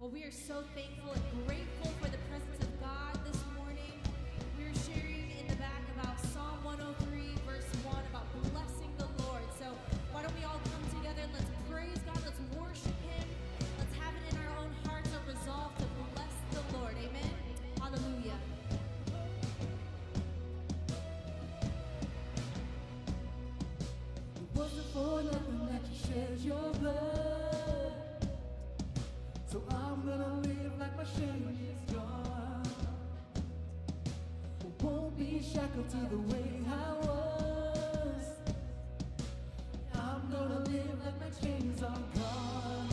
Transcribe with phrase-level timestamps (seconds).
[0.00, 3.98] Well, we are so thankful and grateful for the presence of God this morning.
[4.54, 9.42] We are sharing in the back about Psalm 103, verse 1, about blessing the Lord.
[9.58, 9.66] So
[10.14, 13.26] why don't we all come together let's praise God, let's worship Him,
[13.74, 15.84] let's have it in our own hearts, a resolve to
[16.14, 16.94] bless the Lord.
[16.94, 17.34] Amen.
[17.82, 17.98] Amen.
[17.98, 18.38] Hallelujah.
[24.94, 27.97] for nothing that you shed your blood.
[29.98, 32.62] I'm gonna live like my shame is gone.
[34.80, 38.24] Won't be shackled to the way I was.
[39.94, 42.88] I'm gonna live like my chains are gone,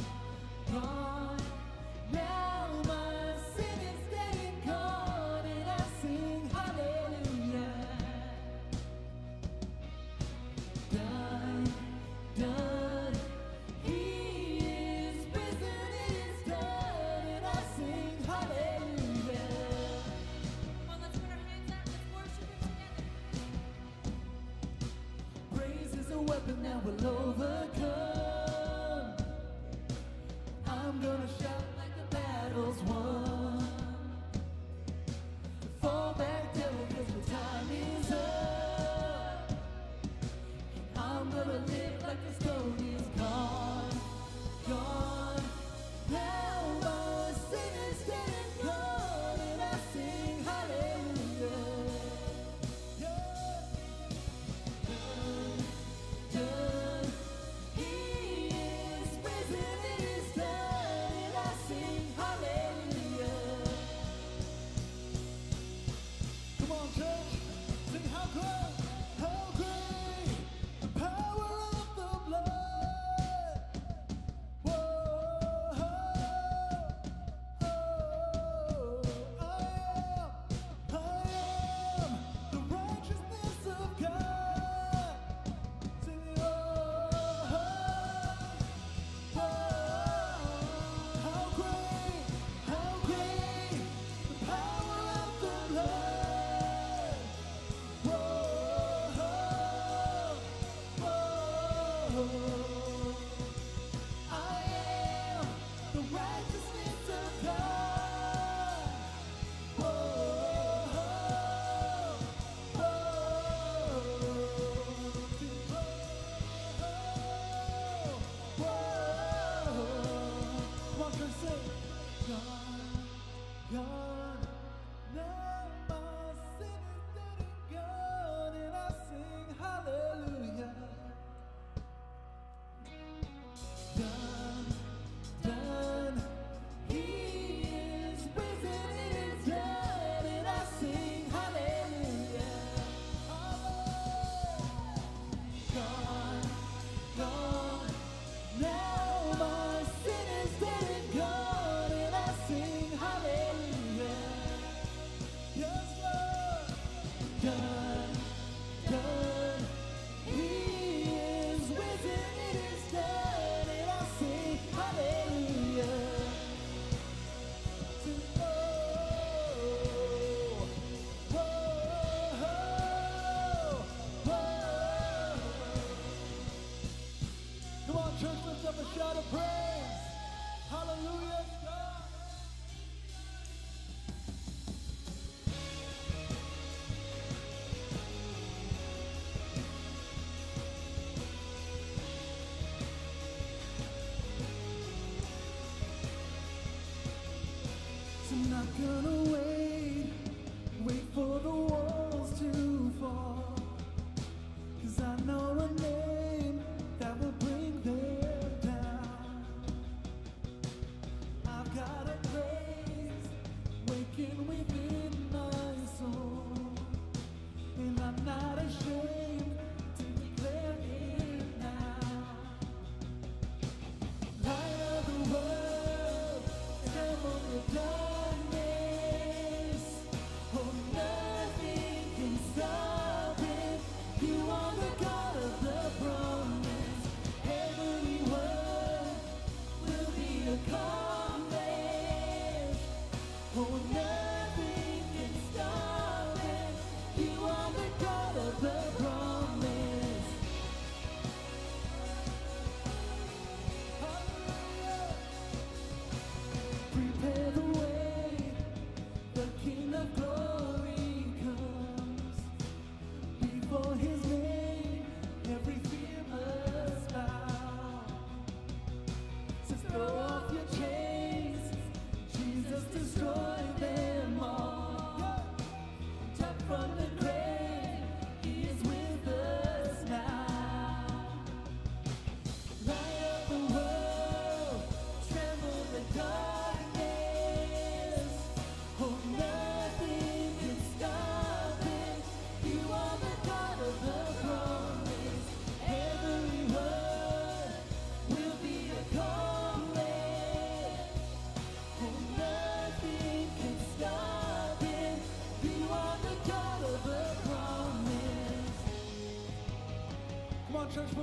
[0.72, 1.42] gone
[2.12, 2.55] now.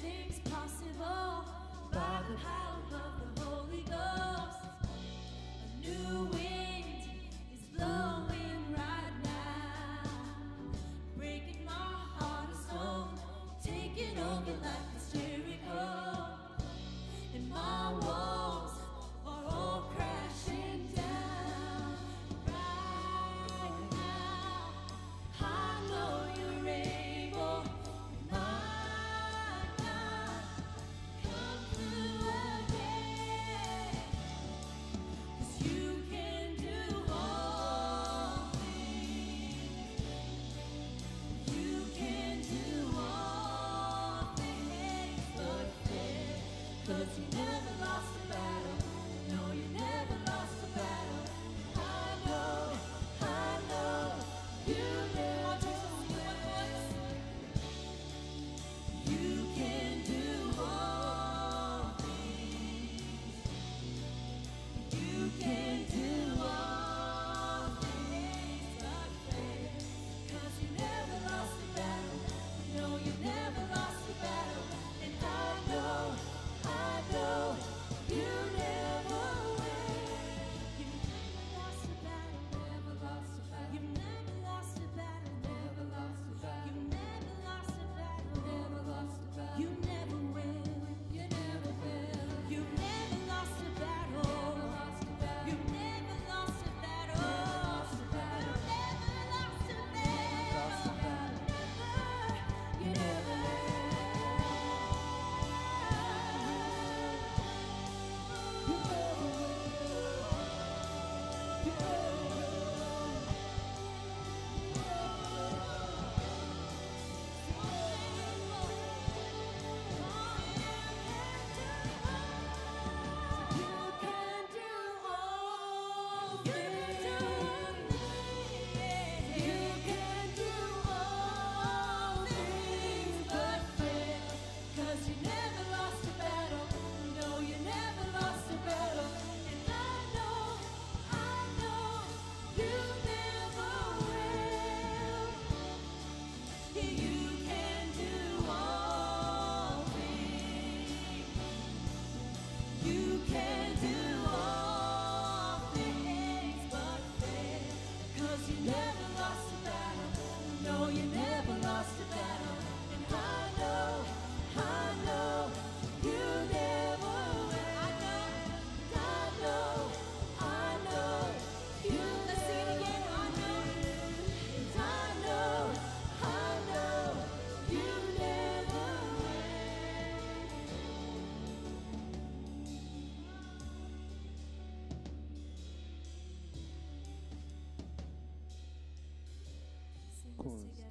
[0.00, 1.44] things possible
[1.92, 4.64] by the power of the Holy Ghost.
[5.62, 6.19] A new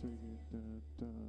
[0.02, 0.10] da,
[0.52, 0.60] da,
[1.00, 1.29] da.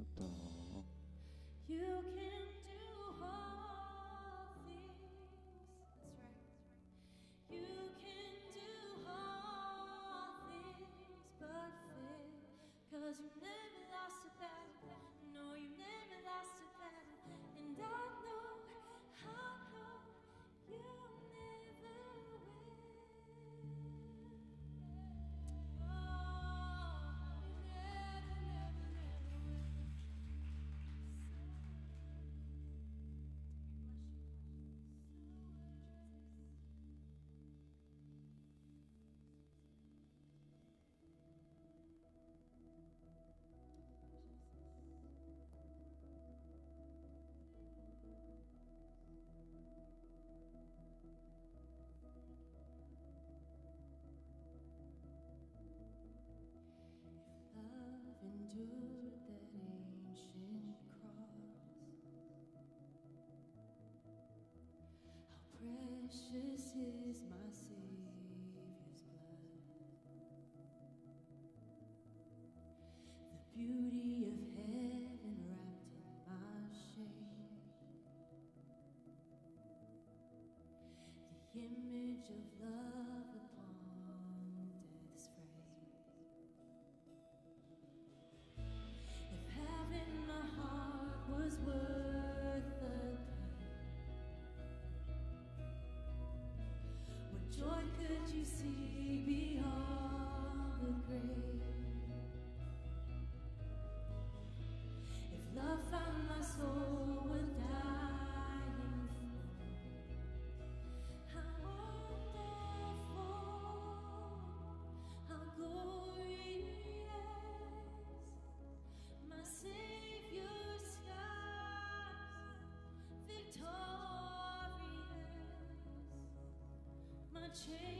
[127.55, 128.00] change.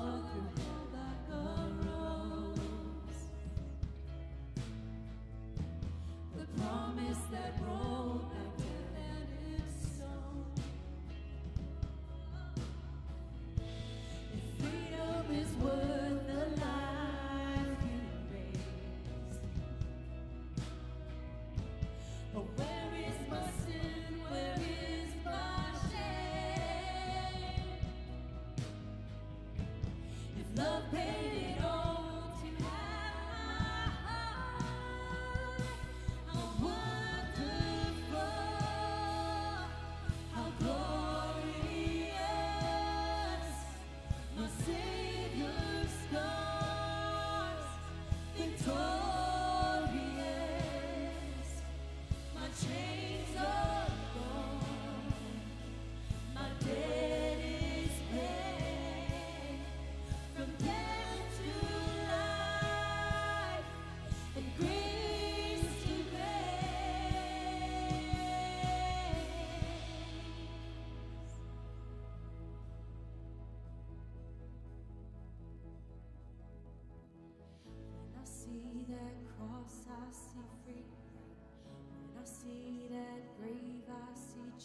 [30.57, 31.00] Love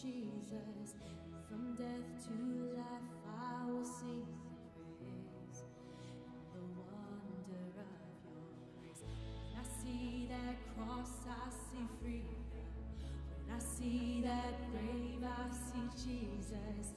[0.03, 0.93] Jesus,
[1.49, 4.27] from death to life, I will sing
[4.77, 5.65] your praise.
[6.53, 7.89] The wonder of
[8.21, 8.45] your
[8.77, 9.01] grace.
[9.41, 12.45] When I see that cross, I see freedom.
[13.47, 16.93] When I see that grave, I see Jesus.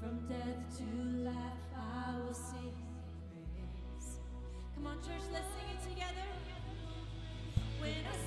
[0.00, 0.84] From death to
[1.22, 2.74] life, I will sing
[3.30, 4.18] your praise.
[4.74, 6.26] Come on, church, let's sing it together.
[7.78, 8.19] When I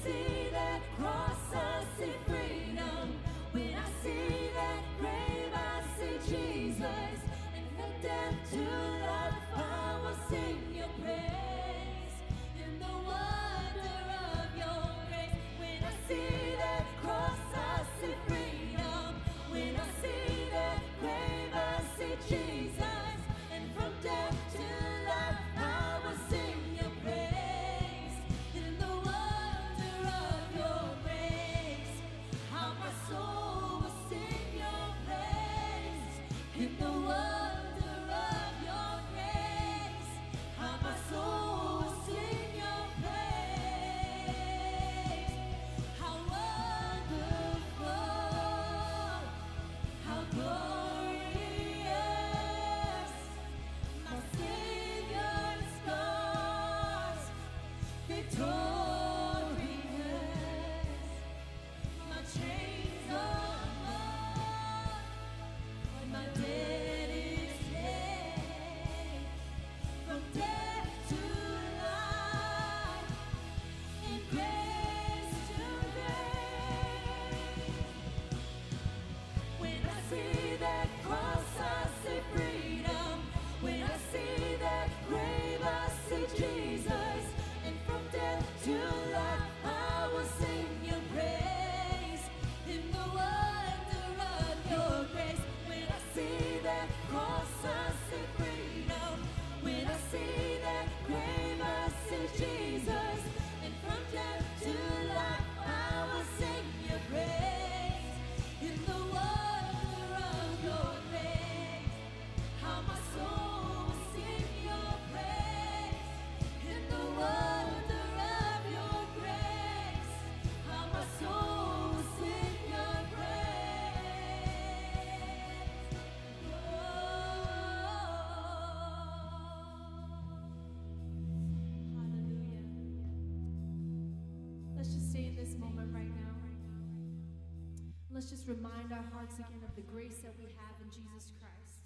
[138.34, 141.86] Just remind our hearts again of the grace that we have in Jesus Christ,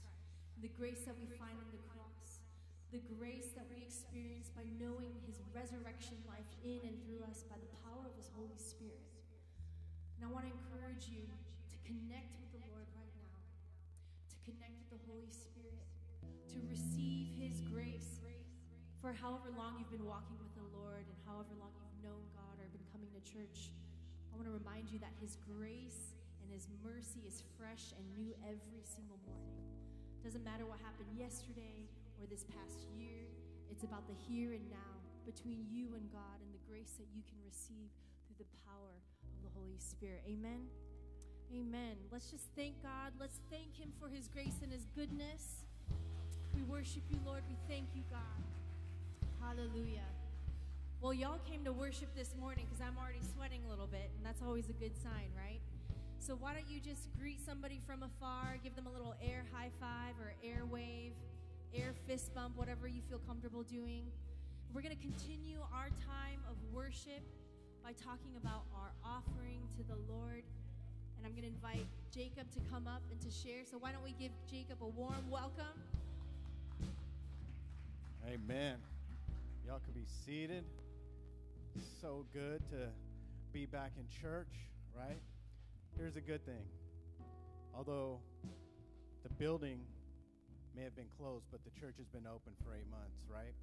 [0.64, 2.40] the grace that we find in the cross,
[2.96, 7.60] the grace that we experience by knowing his resurrection life in and through us by
[7.60, 9.04] the power of his Holy Spirit.
[10.16, 13.44] And I want to encourage you to connect with the Lord right now,
[14.32, 15.84] to connect with the Holy Spirit,
[16.56, 18.24] to receive his grace
[19.04, 22.56] for however long you've been walking with the Lord and however long you've known God
[22.56, 23.68] or been coming to church.
[24.32, 26.17] I want to remind you that His grace
[26.48, 29.60] and His mercy is fresh and new every single morning.
[30.24, 33.28] Doesn't matter what happened yesterday or this past year,
[33.68, 34.96] it's about the here and now
[35.28, 37.92] between you and God and the grace that you can receive
[38.24, 38.96] through the power
[39.36, 40.24] of the Holy Spirit.
[40.24, 40.72] Amen.
[41.52, 42.00] Amen.
[42.16, 43.12] Let's just thank God.
[43.20, 45.68] Let's thank Him for His grace and His goodness.
[46.56, 47.44] We worship you, Lord.
[47.52, 48.40] We thank you, God.
[49.44, 50.08] Hallelujah.
[51.04, 54.26] Well, y'all came to worship this morning because I'm already sweating a little bit, and
[54.26, 55.60] that's always a good sign, right?
[56.20, 59.72] So why don't you just greet somebody from afar, give them a little air high
[59.80, 61.14] five or air wave,
[61.74, 64.04] air fist bump, whatever you feel comfortable doing.
[64.74, 67.24] We're going to continue our time of worship
[67.84, 70.44] by talking about our offering to the Lord.
[71.18, 73.64] And I'm going to invite Jacob to come up and to share.
[73.70, 75.66] So why don't we give Jacob a warm welcome?
[78.28, 78.76] Amen.
[79.66, 80.64] Y'all can be seated.
[82.02, 82.90] So good to
[83.54, 84.52] be back in church,
[84.98, 85.22] right?
[85.98, 86.62] Here's a good thing.
[87.74, 88.22] Although
[89.26, 89.82] the building
[90.78, 93.58] may have been closed, but the church has been open for eight months, right?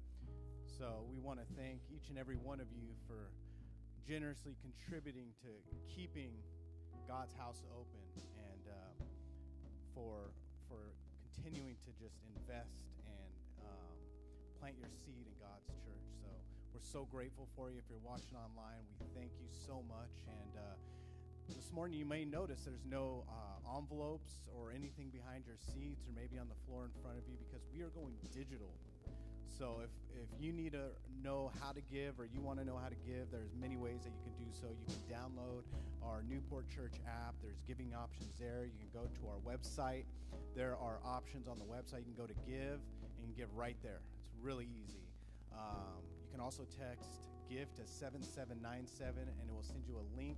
[0.67, 3.31] So we want to thank each and every one of you for
[4.03, 5.51] generously contributing to
[5.87, 6.35] keeping
[7.07, 8.91] God's house open and uh,
[9.95, 10.35] for
[10.67, 10.91] for
[11.23, 13.31] continuing to just invest and
[13.63, 13.95] um,
[14.59, 16.07] plant your seed in God's church.
[16.19, 16.27] So
[16.75, 17.79] we're so grateful for you.
[17.79, 20.11] If you're watching online, we thank you so much.
[20.27, 20.75] And uh,
[21.53, 26.13] this morning, you may notice there's no uh, envelopes or anything behind your seats or
[26.15, 28.73] maybe on the floor in front of you because we are going digital.
[29.45, 30.91] So if, if you need to
[31.23, 34.03] know how to give or you want to know how to give, there's many ways
[34.03, 34.67] that you can do so.
[34.67, 35.63] You can download
[36.03, 37.35] our Newport Church app.
[37.41, 38.65] There's giving options there.
[38.65, 40.03] You can go to our website.
[40.55, 42.03] There are options on the website.
[42.03, 42.83] You can go to give
[43.23, 44.01] and give right there.
[44.27, 45.07] It's really easy.
[45.53, 50.37] Um, you can also text give to 7797 and it will send you a link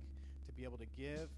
[0.58, 1.30] be able to give.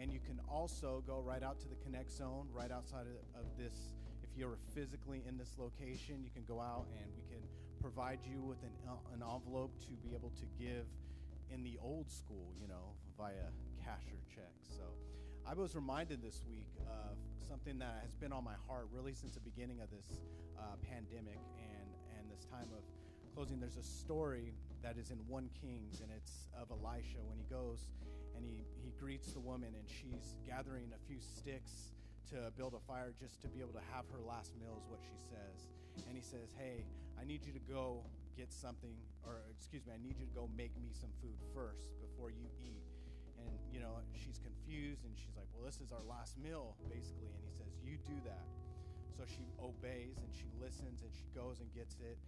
[0.00, 3.92] And you can also go right out to the Connect Zone, right outside of, this.
[4.24, 7.44] If you're physically in this location, you can go out and we can
[7.80, 10.86] provide you with an, uh, an envelope to be able to give
[11.52, 13.52] in the old school, you know, via
[13.84, 14.50] cash or check.
[14.62, 14.82] So
[15.46, 17.14] I was reminded this week of
[17.46, 20.18] something that has been on my heart really since the beginning of this
[20.58, 21.86] uh, pandemic and,
[22.18, 22.82] and this time of
[23.34, 23.60] closing.
[23.60, 27.88] There's a story that is in 1 Kings, and it's of Elisha when he goes
[28.36, 31.94] and he, he greets the woman, and she's gathering a few sticks
[32.30, 35.00] to build a fire just to be able to have her last meal, is what
[35.02, 35.68] she says.
[36.08, 36.84] And he says, Hey,
[37.20, 38.02] I need you to go
[38.34, 41.94] get something, or excuse me, I need you to go make me some food first
[42.02, 42.82] before you eat.
[43.38, 47.30] And, you know, she's confused and she's like, Well, this is our last meal, basically.
[47.30, 48.46] And he says, You do that.
[49.14, 52.18] So she obeys and she listens and she goes and gets it.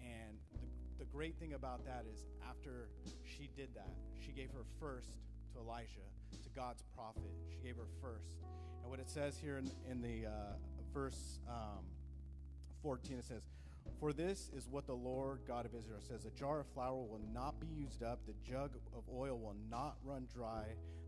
[0.00, 2.88] And the, the great thing about that is, after
[3.24, 5.12] she did that, she gave her first
[5.56, 6.06] Elijah,
[6.42, 7.30] to God's prophet.
[7.50, 8.32] She gave her first.
[8.82, 10.32] And what it says here in, in the uh,
[10.92, 11.84] verse um,
[12.82, 13.42] 14, it says,
[14.00, 17.20] For this is what the Lord God of Israel says A jar of flour will
[17.32, 20.64] not be used up, the jug of oil will not run dry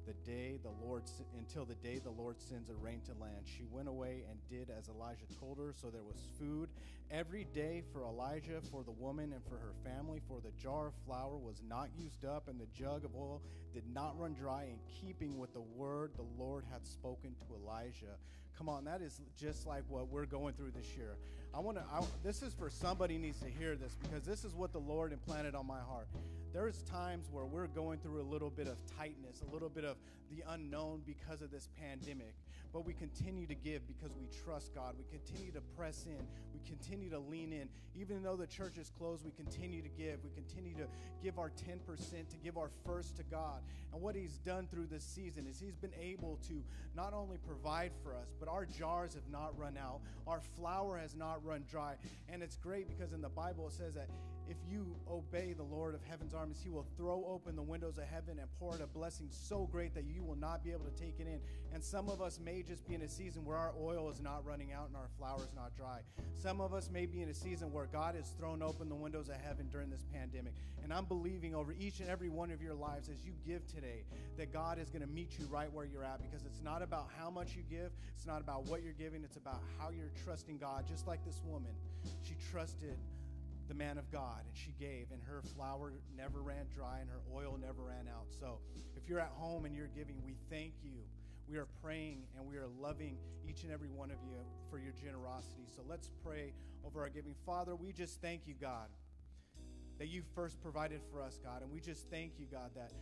[0.09, 1.03] the day the Lord
[1.37, 3.45] until the day the Lord sends a rain to land.
[3.45, 6.71] She went away and did as Elijah told her, so there was food
[7.11, 10.23] every day for Elijah, for the woman, and for her family.
[10.27, 13.43] For the jar of flour was not used up, and the jug of oil
[13.75, 18.17] did not run dry, in keeping with the word the Lord had spoken to Elijah.
[18.57, 21.17] Come on, that is just like what we're going through this year.
[21.55, 21.85] I want to.
[22.25, 25.55] This is for somebody needs to hear this because this is what the Lord implanted
[25.55, 26.09] on my heart
[26.53, 29.97] there's times where we're going through a little bit of tightness, a little bit of
[30.31, 32.35] the unknown because of this pandemic.
[32.73, 34.95] But we continue to give because we trust God.
[34.99, 36.27] We continue to press in.
[36.53, 37.69] We continue to lean in.
[37.95, 40.23] Even though the church is closed, we continue to give.
[40.23, 40.87] We continue to
[41.23, 43.63] give our 10%, to give our first to God.
[43.93, 46.63] And what He's done through this season is He's been able to
[46.95, 50.01] not only provide for us, but our jars have not run out.
[50.27, 51.95] Our flour has not run dry.
[52.29, 54.09] And it's great because in the Bible it says that
[54.49, 58.05] if you obey the Lord of heaven's armies, He will throw open the windows of
[58.05, 61.03] heaven and pour out a blessing so great that you will not be able to
[61.03, 61.41] take it in.
[61.73, 64.47] And some of us may just be in a season where our oil is not
[64.47, 66.01] running out and our flour is not dry.
[66.35, 69.29] Some of us may be in a season where God has thrown open the windows
[69.29, 70.55] of heaven during this pandemic.
[70.83, 74.05] And I'm believing over each and every one of your lives as you give today
[74.39, 77.09] that God is going to meet you right where you're at because it's not about
[77.19, 80.57] how much you give, it's not about what you're giving, it's about how you're trusting
[80.57, 80.85] God.
[80.89, 81.73] Just like this woman,
[82.23, 82.97] she trusted
[83.69, 87.21] the man of God, and she gave, and her flour never ran dry, and her
[87.35, 88.27] oil never ran out.
[88.41, 88.59] So,
[88.97, 91.03] if you're at home and you're giving, we thank you.
[91.49, 93.17] We are praying and we are loving
[93.49, 94.37] each and every one of you
[94.71, 95.65] for your generosity.
[95.75, 96.53] So, let's pray
[96.85, 97.35] over our giving.
[97.45, 98.89] Father, we just thank you, God,
[99.99, 102.93] that you first provided for us, God, and we just thank you, God, that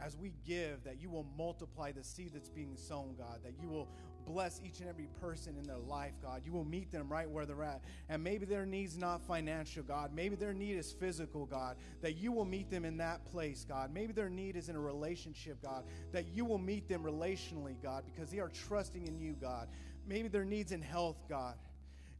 [0.00, 3.68] as we give, that you will multiply the seed that's being sown, God, that you
[3.68, 3.88] will
[4.28, 6.42] bless each and every person in their life, God.
[6.44, 7.80] You will meet them right where they're at.
[8.08, 10.12] And maybe their need's not financial, God.
[10.14, 11.76] Maybe their need is physical, God.
[12.02, 13.92] That you will meet them in that place, God.
[13.92, 15.84] Maybe their need is in a relationship, God.
[16.12, 19.68] That you will meet them relationally, God, because they are trusting in you, God.
[20.06, 21.54] Maybe their needs in health, God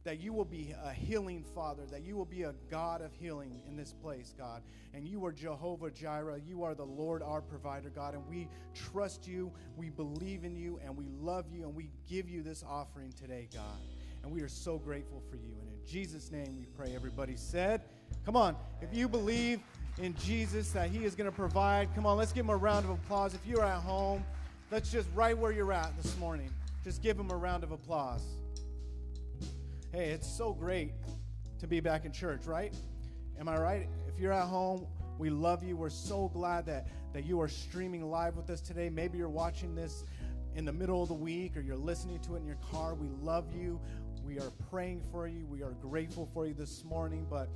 [0.09, 3.61] that you will be a healing Father, that you will be a God of healing
[3.67, 4.63] in this place, God.
[4.95, 6.39] And you are Jehovah Jireh.
[6.47, 8.15] You are the Lord our provider, God.
[8.15, 12.27] And we trust you, we believe in you, and we love you, and we give
[12.27, 13.77] you this offering today, God.
[14.23, 15.53] And we are so grateful for you.
[15.61, 16.95] And in Jesus' name we pray.
[16.95, 17.83] Everybody said,
[18.25, 19.59] Come on, if you believe
[19.99, 22.83] in Jesus that He is going to provide, come on, let's give Him a round
[22.83, 23.35] of applause.
[23.35, 24.25] If you're at home,
[24.71, 26.51] let's just right where you're at this morning,
[26.83, 28.23] just give Him a round of applause.
[29.91, 30.91] Hey, it's so great
[31.57, 32.71] to be back in church, right?
[33.39, 33.89] Am I right?
[34.07, 34.85] If you're at home,
[35.17, 35.75] we love you.
[35.75, 38.91] We're so glad that, that you are streaming live with us today.
[38.91, 40.03] Maybe you're watching this
[40.55, 42.93] in the middle of the week or you're listening to it in your car.
[42.93, 43.81] We love you.
[44.23, 45.47] We are praying for you.
[45.47, 47.25] We are grateful for you this morning.
[47.27, 47.49] But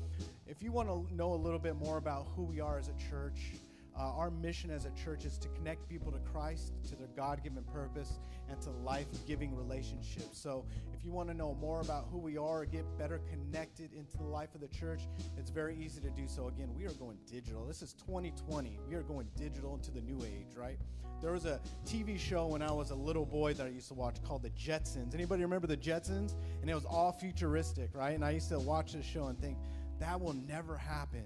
[0.48, 3.12] if you want to know a little bit more about who we are as a
[3.12, 3.52] church,
[3.98, 7.44] uh, our mission as a church is to connect people to Christ, to their God
[7.44, 10.40] given purpose, and to life giving relationships.
[10.40, 14.18] So, if you want to know more about who we are, get better connected into
[14.18, 15.02] the life of the church,
[15.38, 16.48] it's very easy to do so.
[16.48, 17.66] Again, we are going digital.
[17.66, 18.80] This is 2020.
[18.88, 20.78] We are going digital into the new age, right?
[21.22, 23.94] There was a TV show when I was a little boy that I used to
[23.94, 25.14] watch called The Jetsons.
[25.14, 26.36] Anybody remember The Jetsons?
[26.62, 28.14] And it was all futuristic, right?
[28.14, 29.58] And I used to watch this show and think,
[30.00, 31.24] that will never happen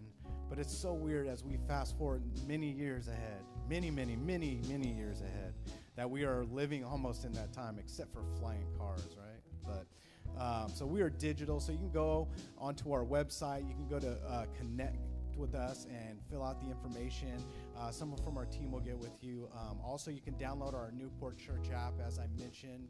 [0.49, 4.89] but it's so weird as we fast forward many years ahead, many, many, many, many
[4.93, 5.53] years ahead,
[5.95, 9.41] that we are living almost in that time, except for flying cars, right?
[9.65, 13.67] But um, so we are digital, so you can go onto our website.
[13.67, 14.97] You can go to uh, connect
[15.35, 17.43] with us and fill out the information.
[17.77, 19.47] Uh, someone from our team will get with you.
[19.55, 22.87] Um, also, you can download our Newport Church app, as I mentioned,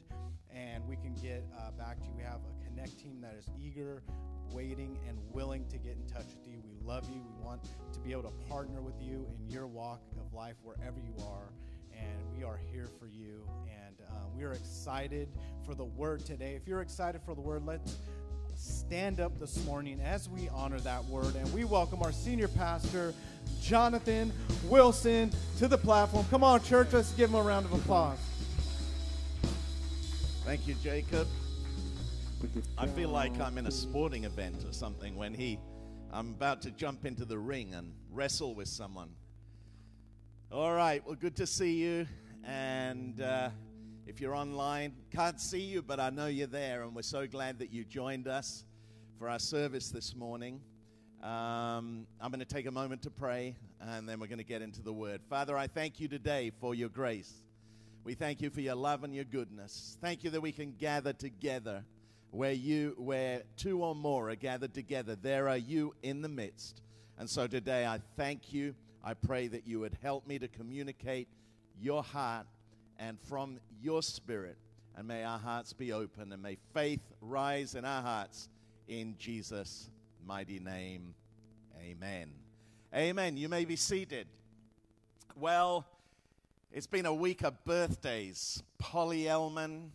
[0.53, 2.13] and we can get uh, back to you.
[2.17, 4.03] We have a Connect team that is eager,
[4.51, 6.61] waiting, and willing to get in touch with you.
[6.63, 7.21] We love you.
[7.21, 10.97] We want to be able to partner with you in your walk of life wherever
[10.97, 11.51] you are.
[11.91, 13.43] And we are here for you.
[13.85, 15.27] And uh, we are excited
[15.65, 16.55] for the word today.
[16.55, 17.97] If you're excited for the word, let's
[18.55, 21.35] stand up this morning as we honor that word.
[21.35, 23.13] And we welcome our senior pastor,
[23.61, 24.31] Jonathan
[24.69, 26.25] Wilson, to the platform.
[26.29, 28.17] Come on, church, let's give him a round of applause.
[30.45, 31.27] Thank you, Jacob.
[32.77, 35.59] I feel like I'm in a sporting event or something when he,
[36.17, 39.11] I'm about to jump into the ring and wrestle with someone.
[40.51, 42.07] All right, well, good to see you.
[42.43, 43.51] And uh,
[44.07, 47.59] if you're online, can't see you, but I know you're there, and we're so glad
[47.59, 48.65] that you joined us
[49.19, 50.59] for our service this morning.
[51.21, 54.63] Um, I'm going to take a moment to pray, and then we're going to get
[54.63, 55.21] into the word.
[55.29, 57.31] Father, I thank you today for your grace.
[58.03, 59.99] We thank you for your love and your goodness.
[60.01, 61.83] Thank you that we can gather together
[62.31, 66.81] where you where two or more are gathered together there are you in the midst.
[67.17, 68.75] And so today i thank you.
[69.03, 71.27] I pray that you would help me to communicate
[71.79, 72.45] your heart
[72.99, 74.57] and from your spirit.
[74.95, 78.49] And may our hearts be open and may faith rise in our hearts
[78.87, 79.89] in jesus
[80.25, 81.13] mighty name.
[81.81, 82.31] Amen.
[82.93, 83.37] Amen.
[83.37, 84.27] You may be seated.
[85.35, 85.85] Well
[86.71, 88.61] it's been a week of birthdays.
[88.77, 89.91] Polly elman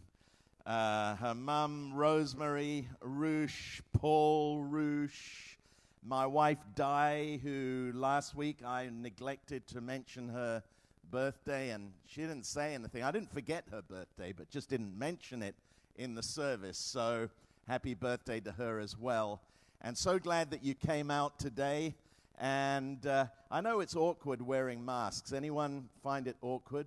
[0.66, 5.57] uh, her mum, Rosemary Roosh, Paul Roosh,
[6.05, 10.62] my wife, Di, who last week I neglected to mention her
[11.11, 13.03] birthday and she didn't say anything.
[13.03, 15.55] I didn't forget her birthday, but just didn't mention it
[15.96, 16.79] in the service.
[16.79, 17.29] So
[17.68, 19.40] happy birthday to her as well.
[19.81, 21.94] And so glad that you came out today.
[22.38, 25.33] And uh, I know it's awkward wearing masks.
[25.33, 26.87] Anyone find it awkward?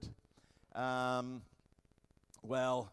[0.74, 1.42] Um,
[2.42, 2.92] well,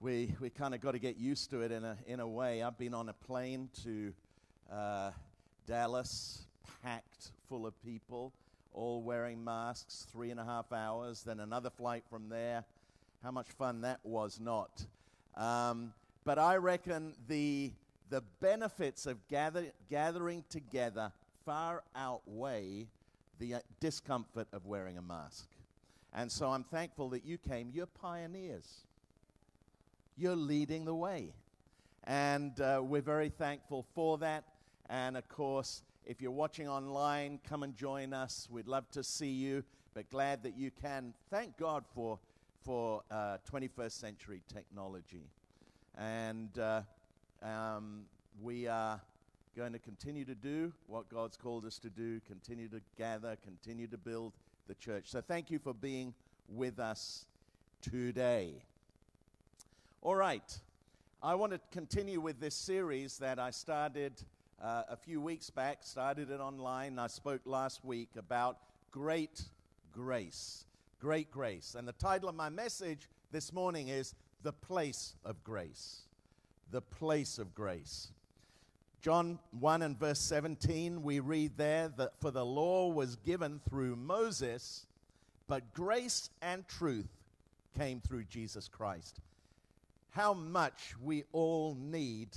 [0.00, 2.62] we, we kind of got to get used to it in a, in a way.
[2.62, 4.12] I've been on a plane to
[4.72, 5.10] uh,
[5.66, 6.46] Dallas,
[6.82, 8.32] packed full of people,
[8.74, 12.64] all wearing masks, three and a half hours, then another flight from there.
[13.22, 14.84] How much fun that was not.
[15.36, 15.92] Um,
[16.24, 17.72] but I reckon the,
[18.10, 21.12] the benefits of gather, gathering together
[21.44, 22.86] far outweigh
[23.38, 25.48] the uh, discomfort of wearing a mask.
[26.12, 27.70] And so I'm thankful that you came.
[27.72, 28.84] You're pioneers,
[30.16, 31.32] you're leading the way.
[32.04, 34.44] And uh, we're very thankful for that.
[34.88, 38.48] And of course, if you're watching online, come and join us.
[38.50, 41.12] We'd love to see you, but glad that you can.
[41.30, 42.18] Thank God for,
[42.64, 45.28] for uh, 21st century technology.
[45.98, 46.82] And uh,
[47.42, 48.04] um,
[48.40, 49.00] we are
[49.56, 53.86] going to continue to do what God's called us to do, continue to gather, continue
[53.88, 54.32] to build
[54.68, 55.04] the church.
[55.06, 56.14] So thank you for being
[56.48, 57.26] with us
[57.80, 58.62] today.
[60.06, 60.56] All right.
[61.20, 64.12] I want to continue with this series that I started
[64.62, 67.00] uh, a few weeks back, started it online.
[67.00, 68.58] I spoke last week about
[68.92, 69.42] great
[69.92, 70.64] grace.
[71.00, 71.74] Great grace.
[71.76, 74.14] And the title of my message this morning is
[74.44, 76.02] The Place of Grace.
[76.70, 78.12] The Place of Grace.
[79.02, 83.96] John 1 and verse 17, we read there that for the law was given through
[83.96, 84.86] Moses,
[85.48, 87.10] but grace and truth
[87.76, 89.18] came through Jesus Christ.
[90.16, 92.28] How much we all need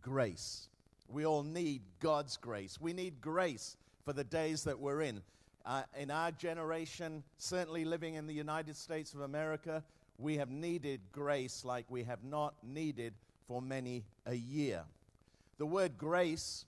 [0.00, 0.70] grace.
[1.10, 2.80] We all need God's grace.
[2.80, 5.20] We need grace for the days that we're in.
[5.66, 9.84] Uh, in our generation, certainly living in the United States of America,
[10.16, 13.12] we have needed grace like we have not needed
[13.46, 14.84] for many a year.
[15.58, 16.64] The word grace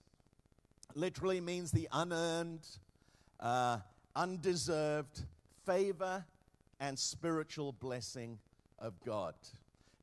[0.94, 2.68] literally means the unearned,
[3.40, 3.78] uh,
[4.14, 5.22] undeserved
[5.64, 6.22] favor
[6.80, 8.38] and spiritual blessing
[8.78, 9.32] of God.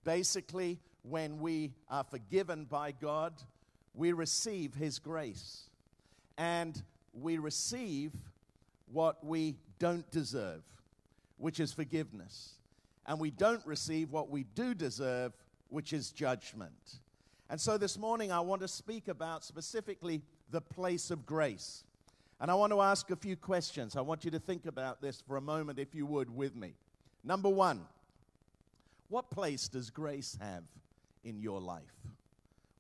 [0.08, 3.34] Basically, when we are forgiven by God,
[3.94, 5.64] we receive His grace.
[6.38, 8.14] And we receive
[8.90, 10.64] what we don't deserve,
[11.36, 12.54] which is forgiveness.
[13.06, 15.34] And we don't receive what we do deserve,
[15.68, 17.00] which is judgment.
[17.50, 21.84] And so this morning, I want to speak about specifically the place of grace.
[22.40, 23.98] And I want to ask a few questions.
[23.98, 26.76] I want you to think about this for a moment, if you would, with me.
[27.26, 27.82] Number one,
[29.10, 30.64] what place does grace have
[31.24, 31.84] in your life?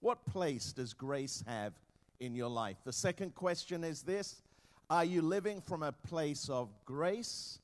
[0.01, 1.73] What place does grace have
[2.19, 2.77] in your life?
[2.83, 4.41] The second question is this
[4.89, 7.59] Are you living from a place of grace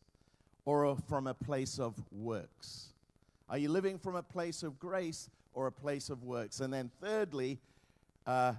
[0.65, 2.93] or from a place of works?
[3.49, 6.61] Are you living from a place of grace or a place of works?
[6.61, 7.59] And then, thirdly,
[8.25, 8.53] uh,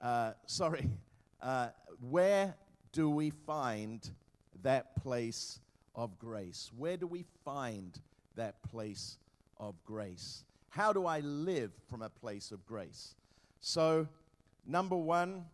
[0.00, 0.88] uh, sorry,
[1.42, 1.68] uh,
[2.08, 2.54] where
[2.92, 4.08] do we find
[4.62, 5.58] that place
[5.94, 6.70] of grace?
[6.76, 7.98] Where do we find
[8.36, 9.18] that place
[9.60, 10.42] of grace?
[10.70, 13.14] How do I live from a place of grace?
[13.60, 14.08] So,
[14.66, 15.44] number one,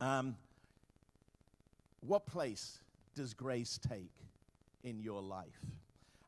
[0.00, 0.36] um,
[2.00, 2.78] what place
[3.14, 4.12] does grace take
[4.84, 5.60] in your life?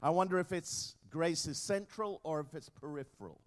[0.03, 3.41] I wonder if it's grace is central or if it's peripheral.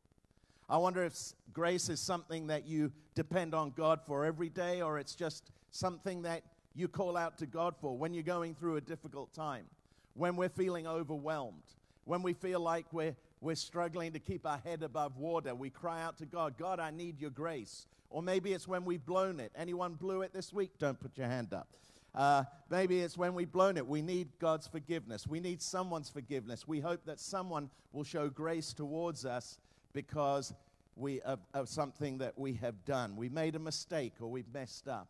[0.70, 1.16] I wonder if
[1.54, 6.24] grace is something that you depend on God for every day or it's just something
[6.24, 9.66] that you call out to God for when you're going through a difficult time,
[10.14, 11.64] when we're feeling overwhelmed,
[12.06, 15.54] when we feel like we're, we're struggling to keep our head above water.
[15.54, 17.86] We cry out to God, God, I need your grace.
[18.10, 19.52] Or maybe it's when we've blown it.
[19.56, 20.72] Anyone blew it this week?
[20.80, 21.68] Don't put your hand up.
[22.14, 23.86] Uh, maybe it's when we've blown it.
[23.86, 25.28] We need God's forgiveness.
[25.28, 26.66] We need someone's forgiveness.
[26.66, 29.58] We hope that someone will show grace towards us
[29.92, 30.54] because
[30.96, 33.18] we, of, of something that we have done.
[33.18, 35.10] We made a mistake or we've messed up.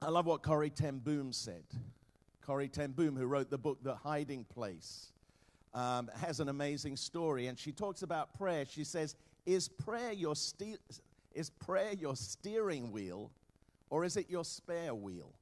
[0.00, 1.62] I love what Corrie ten Boom said.
[2.44, 5.12] Corrie ten Boom, who wrote the book The Hiding Place,
[5.74, 7.46] um, has an amazing story.
[7.46, 8.64] And she talks about prayer.
[8.68, 10.80] She says, Is prayer your, ste-
[11.34, 13.30] is prayer your steering wheel
[13.90, 15.32] or is it your spare wheel?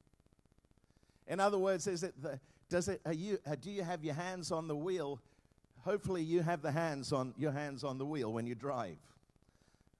[1.27, 4.51] In other words, is it the, does it, you, uh, do you have your hands
[4.51, 5.19] on the wheel?
[5.83, 8.97] Hopefully, you have the hands on, your hands on the wheel when you drive,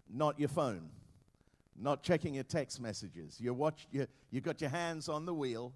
[0.10, 0.90] not your phone
[1.82, 3.38] not checking your text messages.
[3.40, 5.74] You watch, you, you got your hands on the wheel,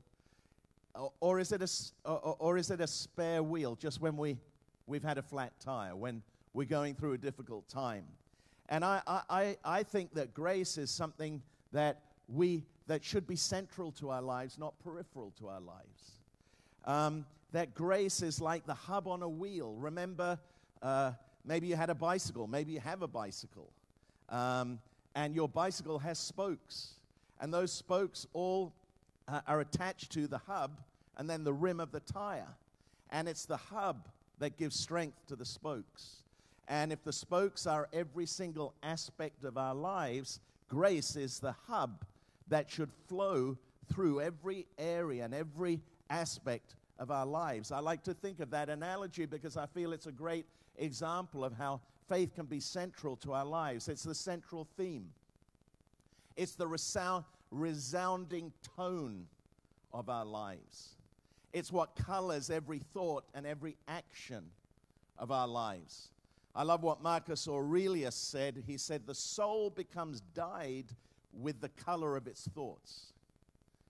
[1.19, 4.37] or, is it a, or, or is it a spare wheel just when we,
[4.87, 6.21] we've had a flat tire, when
[6.53, 8.05] we're going through a difficult time?
[8.69, 13.91] And I, I, I think that grace is something that we that should be central
[13.93, 16.11] to our lives, not peripheral to our lives.
[16.85, 19.75] Um, that grace is like the hub on a wheel.
[19.79, 20.37] Remember,
[20.81, 23.71] uh, maybe you had a bicycle, maybe you have a bicycle.
[24.29, 24.79] Um,
[25.15, 26.95] and your bicycle has spokes.
[27.39, 28.73] And those spokes all
[29.27, 30.81] uh, are attached to the hub
[31.17, 32.55] and then the rim of the tire.
[33.09, 34.07] And it's the hub
[34.39, 36.23] that gives strength to the spokes.
[36.67, 42.03] And if the spokes are every single aspect of our lives, grace is the hub
[42.47, 43.57] that should flow
[43.91, 47.71] through every area and every aspect of our lives.
[47.71, 50.45] I like to think of that analogy because I feel it's a great
[50.77, 53.87] example of how faith can be central to our lives.
[53.87, 55.09] It's the central theme,
[56.35, 57.25] it's the resound,
[57.59, 59.27] resounding tone
[59.93, 60.95] of our lives.
[61.53, 64.43] It's what colors every thought and every action
[65.17, 66.09] of our lives.
[66.53, 68.63] I love what Marcus Aurelius said.
[68.67, 70.85] He said, The soul becomes dyed
[71.33, 73.13] with the color of its thoughts.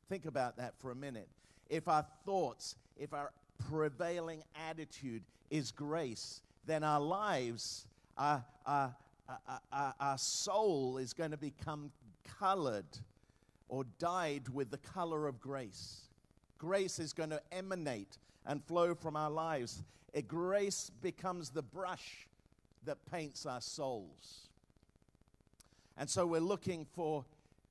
[0.10, 1.28] Think about that for a minute.
[1.70, 3.32] If our thoughts, if our
[3.70, 7.88] prevailing attitude is grace, then our lives,
[8.18, 8.96] our, our,
[9.72, 11.92] our, our soul is going to become
[12.40, 12.86] colored
[13.68, 16.02] or dyed with the color of grace.
[16.58, 19.84] Grace is going to emanate and flow from our lives.
[20.14, 22.28] A grace becomes the brush
[22.86, 24.50] that paints our souls.
[25.98, 27.26] And so we're looking for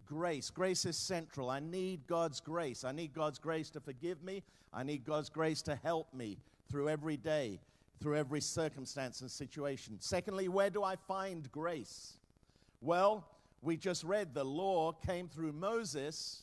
[0.06, 0.50] grace.
[0.50, 1.50] Grace is central.
[1.50, 2.84] I need God's grace.
[2.84, 4.42] I need God's grace to forgive me.
[4.72, 6.38] I need God's grace to help me
[6.68, 7.60] through every day,
[8.00, 9.96] through every circumstance and situation.
[10.00, 12.14] Secondly, where do I find grace?
[12.80, 13.26] Well,
[13.64, 16.42] we just read the law came through Moses,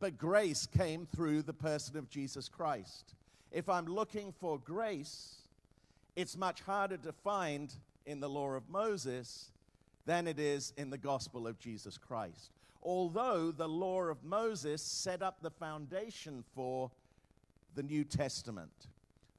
[0.00, 3.14] but grace came through the person of Jesus Christ.
[3.52, 5.36] If I'm looking for grace,
[6.16, 7.72] it's much harder to find
[8.06, 9.50] in the law of Moses
[10.06, 12.50] than it is in the gospel of Jesus Christ
[12.82, 16.90] although the law of Moses set up the foundation for
[17.74, 18.88] the New Testament,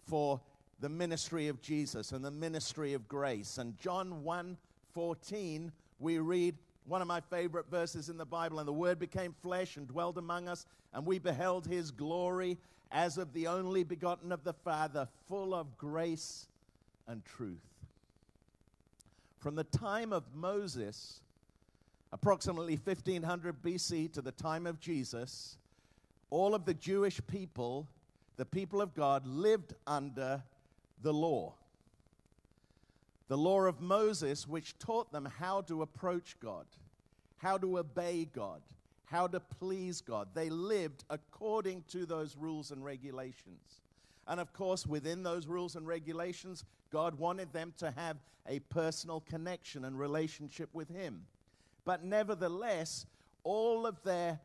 [0.05, 0.39] for
[0.80, 3.57] the ministry of Jesus and the ministry of grace.
[3.57, 4.57] And John 1
[4.93, 6.55] 14, we read
[6.86, 10.17] one of my favorite verses in the Bible, and the Word became flesh and dwelt
[10.17, 12.57] among us, and we beheld his glory
[12.91, 16.47] as of the only begotten of the Father, full of grace
[17.07, 17.57] and truth.
[19.38, 21.21] From the time of Moses,
[22.11, 25.57] approximately 1500 BC to the time of Jesus,
[26.30, 27.88] all of the Jewish people,
[28.38, 30.43] the people of God, lived under
[31.01, 31.53] the law.
[33.30, 36.65] The law of Moses, which taught them how to approach God,
[37.38, 38.61] how to obey God,
[39.05, 40.30] how to please God.
[40.34, 43.82] They lived according to those rules and regulations.
[44.27, 48.17] And of course, within those rules and regulations, God wanted them to have
[48.47, 51.21] a personal connection and relationship with Him.
[51.86, 53.05] But nevertheless,
[53.43, 54.39] all of their,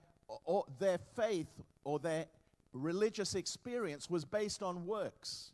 [0.45, 1.49] or their faith
[1.85, 2.27] or their
[2.75, 5.53] religious experience was based on works,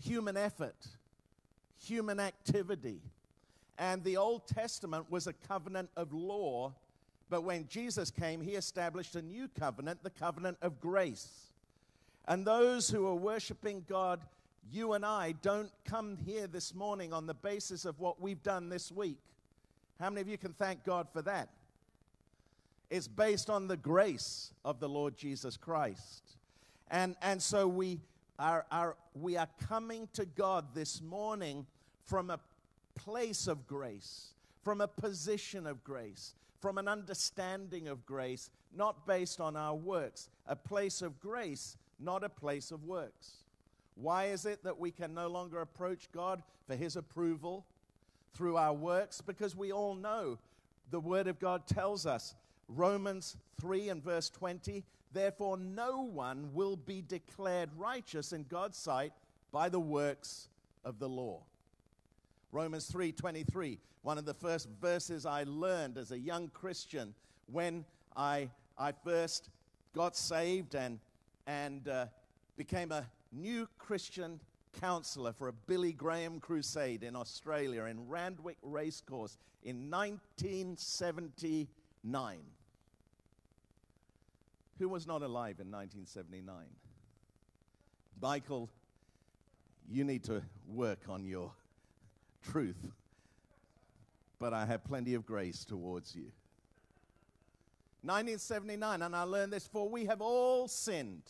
[0.00, 0.86] human effort,
[1.84, 3.00] human activity.
[3.78, 6.72] And the Old Testament was a covenant of law,
[7.30, 11.52] but when Jesus came, he established a new covenant, the covenant of grace.
[12.28, 14.20] And those who are worshiping God,
[14.70, 18.68] you and I, don't come here this morning on the basis of what we've done
[18.68, 19.18] this week.
[19.98, 21.48] How many of you can thank God for that?
[22.90, 26.22] It's based on the grace of the Lord Jesus Christ.
[26.90, 28.00] And, and so we
[29.14, 31.66] we are coming to God this morning
[32.04, 32.40] from a
[32.94, 39.40] place of grace, from a position of grace, from an understanding of grace, not based
[39.40, 40.28] on our works.
[40.46, 43.44] A place of grace, not a place of works.
[43.94, 47.66] Why is it that we can no longer approach God for His approval,
[48.34, 50.38] through our works because we all know
[50.90, 52.34] the Word of God tells us.
[52.68, 59.12] Romans 3 and verse 20, therefore no one will be declared righteous in God's sight
[59.50, 60.48] by the works
[60.84, 61.42] of the law.
[62.50, 67.14] Romans 3:23, one of the first verses I learned as a young Christian
[67.46, 67.84] when
[68.16, 69.50] I, I first
[69.94, 70.98] got saved and,
[71.46, 72.06] and uh,
[72.56, 74.40] became a new Christian
[74.80, 82.38] counselor for a Billy Graham crusade in Australia in Randwick Racecourse in 1979.
[84.78, 86.54] Who was not alive in 1979?
[88.20, 88.68] Michael,
[89.90, 91.52] you need to work on your
[92.50, 92.90] truth,
[94.38, 96.30] but I have plenty of grace towards you.
[98.04, 101.22] 1979, and I learned this for we have all sinned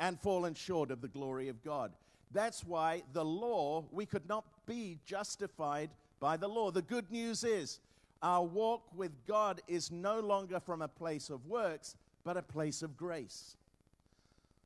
[0.00, 1.92] and fallen short of the glory of God.
[2.32, 6.70] That's why the law, we could not be justified by the law.
[6.70, 7.78] The good news is
[8.22, 12.82] our walk with God is no longer from a place of works, but a place
[12.82, 13.56] of grace.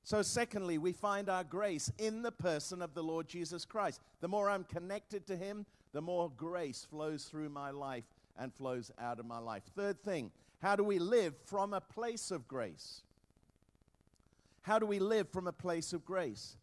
[0.02, 4.00] So, secondly, we find our grace in the person of the Lord Jesus Christ.
[4.20, 8.04] The more I'm connected to Him, the more grace flows through my life
[8.38, 9.62] and flows out of my life.
[9.74, 10.30] Third thing,
[10.60, 13.02] how do we live from a place of grace?
[14.62, 16.56] How do we live from a place of grace?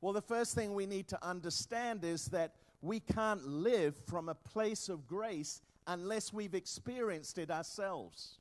[0.00, 2.52] Well, the first thing we need to understand is that
[2.82, 8.38] we can't live from a place of grace unless we've experienced it ourselves.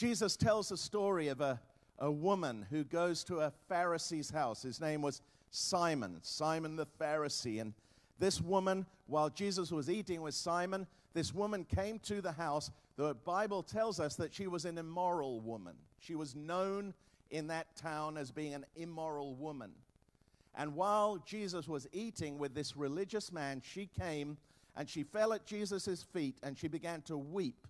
[0.00, 1.60] Jesus tells a story of a,
[1.98, 4.62] a woman who goes to a Pharisee's house.
[4.62, 5.20] His name was
[5.50, 7.60] Simon, Simon the Pharisee.
[7.60, 7.74] And
[8.18, 12.70] this woman, while Jesus was eating with Simon, this woman came to the house.
[12.96, 15.74] The Bible tells us that she was an immoral woman.
[15.98, 16.94] She was known
[17.30, 19.70] in that town as being an immoral woman.
[20.54, 24.38] And while Jesus was eating with this religious man, she came
[24.78, 27.66] and she fell at Jesus' feet and she began to weep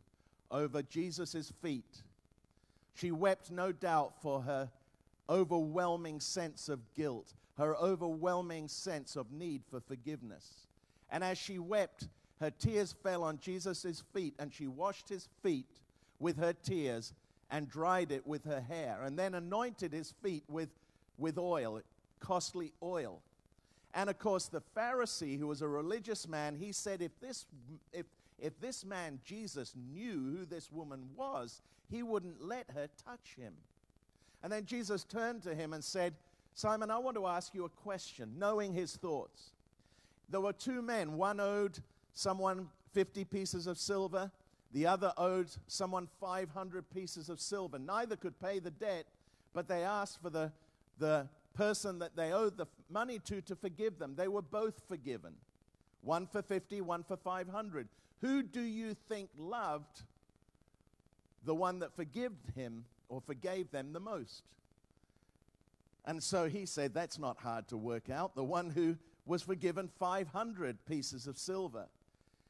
[0.53, 2.05] over Jesus' feet.
[2.95, 4.71] She wept, no doubt, for her
[5.29, 10.67] overwhelming sense of guilt, her overwhelming sense of need for forgiveness.
[11.11, 12.09] And as she wept,
[12.41, 15.81] her tears fell on Jesus' feet, and she washed his feet
[16.19, 17.13] with her tears
[17.51, 20.69] and dried it with her hair, and then anointed his feet with,
[21.19, 21.81] with oil,
[22.21, 23.21] costly oil.
[23.93, 27.47] And of course, the Pharisee, who was a religious man, he said, if this,
[27.93, 28.07] if,
[28.39, 31.61] if this man, Jesus, knew who this woman was,
[31.91, 33.55] he wouldn't let her touch him.
[34.43, 36.15] And then Jesus turned to him and said,
[36.55, 39.51] Simon, I want to ask you a question, knowing his thoughts.
[40.29, 41.17] There were two men.
[41.17, 41.79] One owed
[42.13, 44.31] someone 50 pieces of silver,
[44.73, 47.79] the other owed someone 500 pieces of silver.
[47.79, 49.07] Neither could pay the debt,
[49.53, 50.53] but they asked for the,
[50.99, 54.15] the person that they owed the money to to forgive them.
[54.17, 55.35] They were both forgiven
[56.03, 57.89] one for 50, one for 500.
[58.21, 60.03] Who do you think loved
[61.45, 64.43] the one that forgave him or forgave them the most?
[66.05, 68.35] And so he said, That's not hard to work out.
[68.35, 71.87] The one who was forgiven 500 pieces of silver.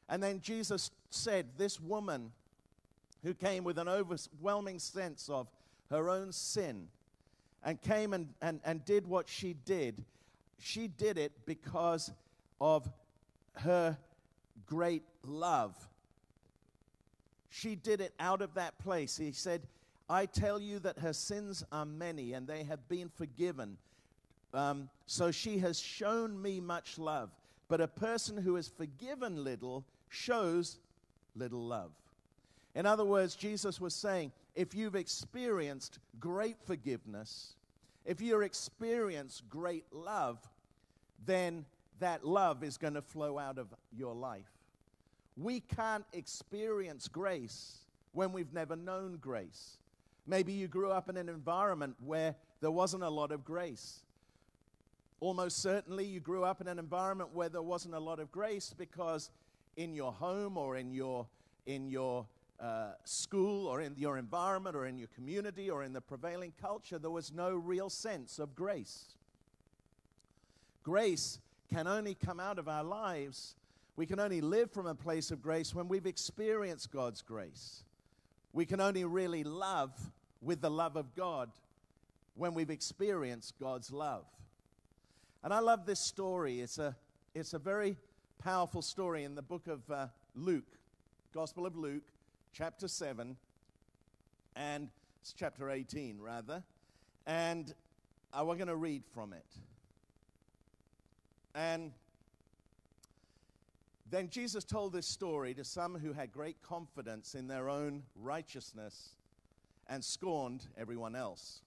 [0.09, 2.33] And then Jesus said, This woman
[3.23, 5.49] who came with an overwhelming sense of
[5.91, 6.89] her own sin
[7.63, 10.05] and came and, and, and did what she did,
[10.59, 12.11] she did it because
[12.61, 12.91] of
[13.57, 13.99] her
[14.67, 15.75] great love.
[17.51, 19.17] She did it out of that place.
[19.17, 19.63] He said,
[20.09, 23.77] I tell you that her sins are many and they have been forgiven.
[24.55, 27.31] Um, so she has shown me much love.
[27.69, 30.79] But a person who is forgiven little shows
[31.37, 31.93] little love.
[32.75, 37.55] In other words, Jesus was saying, if you've experienced great forgiveness,
[38.05, 40.39] if you've experienced great love,
[41.27, 41.65] then
[42.01, 44.51] that love is going to flow out of your life.
[45.37, 47.79] We can't experience grace
[48.13, 49.79] when we've never known grace.
[50.27, 54.01] Maybe you grew up in an environment where there wasn't a lot of grace.
[55.21, 58.75] Almost certainly, you grew up in an environment where there wasn't a lot of grace
[58.77, 59.31] because
[59.77, 61.27] in your home or in your,
[61.67, 62.27] in your
[62.61, 66.99] uh, school or in your environment or in your community or in the prevailing culture,
[66.99, 69.15] there was no real sense of grace.
[70.83, 71.39] Grace
[71.73, 73.55] can only come out of our lives.
[73.97, 77.83] We can only live from a place of grace when we've experienced God's grace.
[78.53, 79.93] We can only really love
[80.41, 81.51] with the love of God
[82.35, 84.25] when we've experienced God's love.
[85.43, 86.61] And I love this story.
[86.61, 86.97] It's a,
[87.35, 87.97] it's a very
[88.39, 90.79] powerful story in the book of uh, Luke,
[91.35, 92.05] Gospel of Luke,
[92.53, 93.37] chapter 7,
[94.57, 94.89] and
[95.21, 96.63] it's chapter 18, rather.
[97.27, 97.73] And
[98.33, 99.47] uh, we're going to read from it.
[101.55, 101.93] And
[104.11, 109.11] then Jesus told this story to some who had great confidence in their own righteousness
[109.89, 111.63] and scorned everyone else.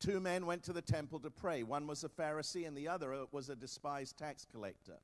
[0.00, 1.62] Two men went to the temple to pray.
[1.62, 4.98] One was a Pharisee, and the other was a despised tax collector.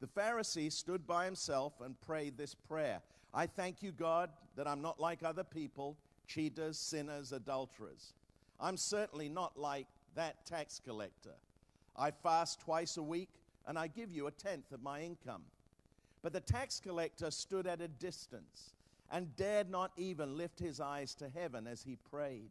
[0.00, 3.00] The Pharisee stood by himself and prayed this prayer
[3.34, 8.14] I thank you, God, that I'm not like other people, cheaters, sinners, adulterers.
[8.58, 11.34] I'm certainly not like that tax collector.
[11.94, 13.28] I fast twice a week,
[13.66, 15.42] and I give you a tenth of my income.
[16.26, 18.74] But the tax collector stood at a distance
[19.12, 22.50] and dared not even lift his eyes to heaven as he prayed.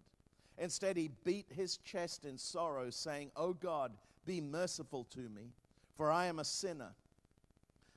[0.58, 3.92] Instead, he beat his chest in sorrow, saying, O God,
[4.26, 5.52] be merciful to me,
[5.98, 6.94] for I am a sinner.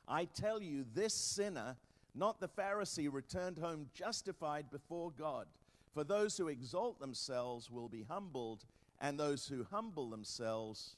[0.09, 1.77] I tell you, this sinner,
[2.13, 5.47] not the Pharisee, returned home justified before God.
[5.95, 8.65] For those who exalt themselves will be humbled,
[9.01, 10.97] and those who humble themselves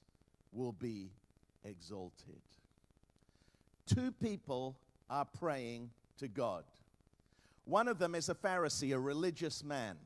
[0.54, 1.10] will be
[1.66, 2.40] exalted.
[3.92, 4.76] Two people
[5.08, 6.62] are praying to God.
[7.64, 9.96] One of them is a Pharisee, a religious man.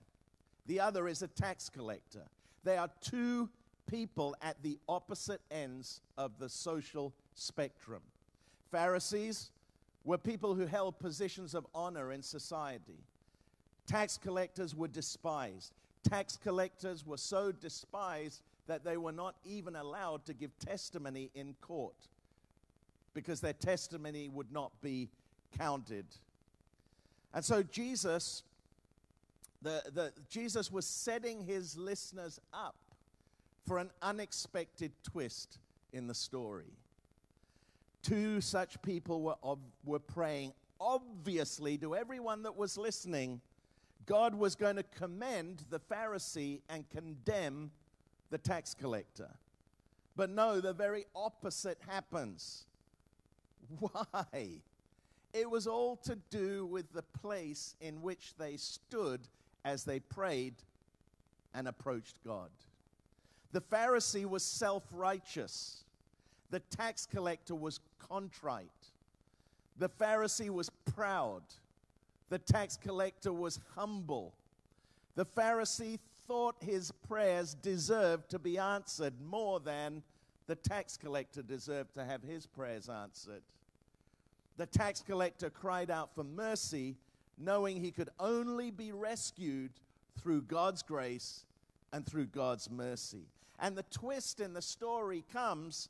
[0.67, 2.23] The other is a tax collector.
[2.63, 3.51] They are two
[3.87, 8.01] people at the opposite ends of the social spectrum.
[8.71, 9.51] Pharisees
[10.03, 13.05] were people who held positions of honor in society.
[13.87, 15.75] Tax collectors were despised.
[16.09, 21.55] Tax collectors were so despised that they were not even allowed to give testimony in
[21.61, 22.09] court
[23.15, 25.09] because their testimony would not be
[25.57, 26.07] counted.
[27.33, 28.43] And so Jesus,
[29.63, 32.77] the, the, Jesus was setting his listeners up
[33.67, 35.59] for an unexpected twist
[35.93, 36.73] in the story.
[38.03, 40.53] Two such people were, were praying.
[40.81, 43.41] Obviously, to everyone that was listening,
[44.07, 47.71] God was going to commend the Pharisee and condemn
[48.31, 49.31] the tax collector.
[50.17, 52.67] But no, the very opposite happens.
[53.79, 54.61] Why?
[55.33, 59.21] It was all to do with the place in which they stood
[59.65, 60.55] as they prayed
[61.55, 62.51] and approached God.
[63.53, 65.85] The Pharisee was self righteous,
[66.51, 68.71] the tax collector was contrite.
[69.79, 71.43] The Pharisee was proud,
[72.29, 74.35] the tax collector was humble.
[75.17, 80.03] The Pharisee thought his prayers deserved to be answered more than
[80.47, 83.43] the tax collector deserved to have his prayers answered.
[84.57, 86.97] The tax collector cried out for mercy,
[87.39, 89.73] knowing he could only be rescued
[90.21, 91.45] through God's grace
[91.93, 93.27] and through God's mercy.
[93.59, 95.89] And the twist in the story comes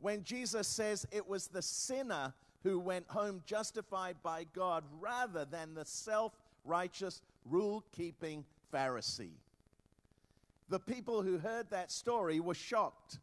[0.00, 2.32] when Jesus says it was the sinner
[2.62, 6.32] who went home justified by God rather than the self
[6.64, 9.38] righteous, rule keeping Pharisee.
[10.68, 13.18] The people who heard that story were shocked.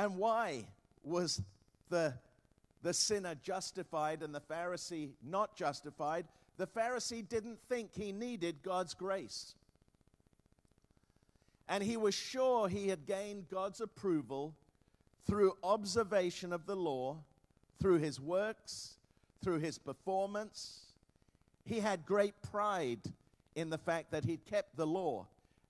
[0.00, 0.64] And why
[1.04, 1.42] was
[1.90, 2.14] the,
[2.82, 6.24] the sinner justified and the Pharisee not justified?
[6.56, 9.54] The Pharisee didn't think he needed God's grace.
[11.68, 14.54] And he was sure he had gained God's approval
[15.26, 17.18] through observation of the law,
[17.78, 18.94] through his works,
[19.44, 20.94] through his performance.
[21.66, 23.00] He had great pride
[23.54, 25.26] in the fact that he'd kept the law.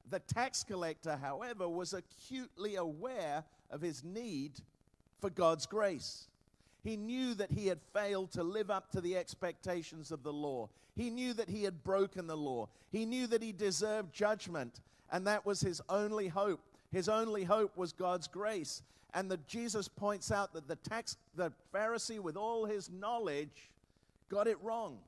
[0.09, 4.53] The tax collector, however, was acutely aware of his need
[5.21, 6.27] for God's grace.
[6.83, 10.68] He knew that he had failed to live up to the expectations of the law.
[10.97, 12.68] He knew that he had broken the law.
[12.91, 14.81] He knew that he deserved judgment,
[15.12, 16.61] and that was his only hope.
[16.91, 18.83] His only hope was God's grace.
[19.12, 23.71] And that Jesus points out that the tax the Pharisee with all his knowledge
[24.29, 24.99] got it wrong.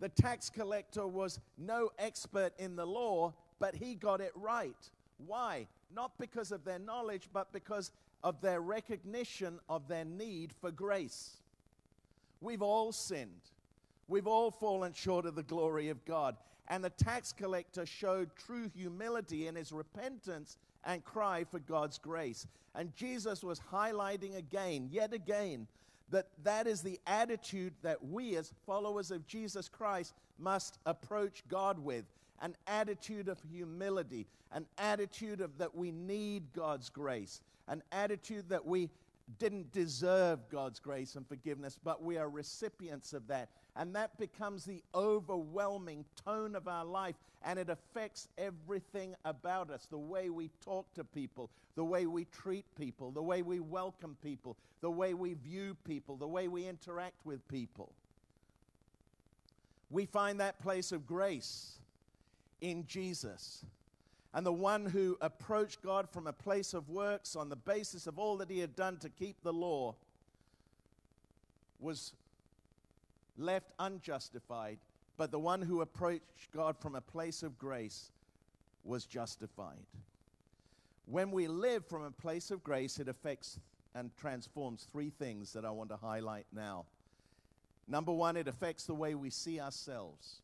[0.00, 4.76] The tax collector was no expert in the law, but he got it right.
[5.26, 5.66] Why?
[5.94, 11.36] Not because of their knowledge, but because of their recognition of their need for grace.
[12.40, 13.50] We've all sinned.
[14.08, 16.36] We've all fallen short of the glory of God.
[16.68, 22.46] And the tax collector showed true humility in his repentance and cry for God's grace.
[22.74, 25.66] And Jesus was highlighting again, yet again,
[26.10, 31.78] that that is the attitude that we as followers of Jesus Christ must approach God
[31.78, 32.04] with
[32.40, 38.64] an attitude of humility, an attitude of that we need God's grace, an attitude that
[38.64, 38.90] we
[39.38, 43.48] didn't deserve God's grace and forgiveness, but we are recipients of that.
[43.74, 49.86] And that becomes the overwhelming tone of our life, and it affects everything about us
[49.90, 54.16] the way we talk to people, the way we treat people, the way we welcome
[54.22, 57.92] people, the way we view people, the way we interact with people.
[59.90, 61.78] We find that place of grace
[62.60, 63.64] in Jesus.
[64.34, 68.18] And the one who approached God from a place of works on the basis of
[68.18, 69.94] all that he had done to keep the law
[71.80, 72.12] was
[73.38, 74.78] left unjustified.
[75.16, 78.10] But the one who approached God from a place of grace
[78.84, 79.86] was justified.
[81.06, 83.58] When we live from a place of grace, it affects
[83.94, 86.84] and transforms three things that I want to highlight now.
[87.88, 90.42] Number one, it affects the way we see ourselves.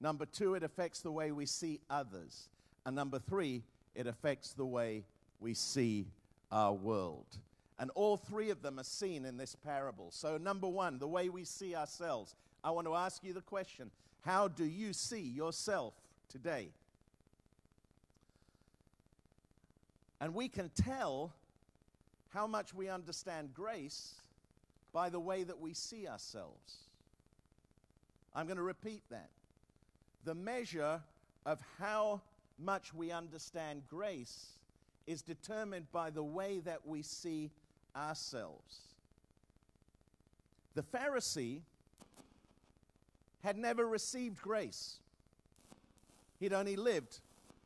[0.00, 2.48] Number two, it affects the way we see others.
[2.86, 3.62] And number three,
[3.94, 5.04] it affects the way
[5.40, 6.06] we see
[6.50, 7.26] our world.
[7.78, 10.10] And all three of them are seen in this parable.
[10.10, 12.34] So, number one, the way we see ourselves.
[12.62, 13.90] I want to ask you the question
[14.22, 15.94] How do you see yourself
[16.28, 16.68] today?
[20.20, 21.32] And we can tell
[22.28, 24.14] how much we understand grace
[24.92, 26.76] by the way that we see ourselves.
[28.34, 29.30] I'm going to repeat that
[30.24, 31.00] the measure
[31.46, 32.20] of how
[32.58, 34.58] much we understand grace
[35.06, 37.50] is determined by the way that we see
[37.96, 38.78] ourselves.
[40.74, 41.62] The Pharisee
[43.42, 44.98] had never received grace.
[46.38, 47.20] He'd only lived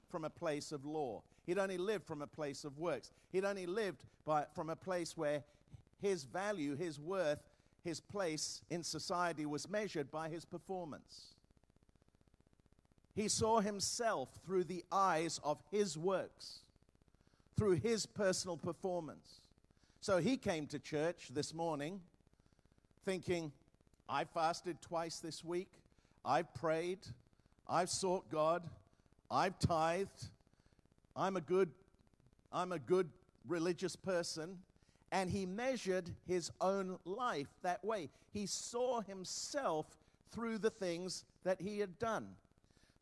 [0.09, 1.23] from a place of law.
[1.47, 3.11] He'd only lived from a place of works.
[3.33, 5.43] He'd only lived by, from a place where
[6.01, 7.41] his value, his worth,
[7.83, 11.34] his place in society was measured by his performance.
[13.15, 16.61] He saw himself through the eyes of his works,
[17.57, 19.41] through his personal performance.
[20.01, 22.01] So he came to church this morning
[23.05, 23.53] thinking,
[24.09, 25.71] I fasted twice this week,
[26.25, 26.99] I've prayed,
[27.69, 28.63] I've sought God,
[29.31, 30.29] I've tithed,
[31.17, 31.71] I'm a good,
[32.53, 33.09] I'm a good
[33.47, 34.59] religious person.
[35.13, 38.11] And he measured his own life that way.
[38.33, 39.87] He saw himself
[40.33, 42.31] through the things that he had done.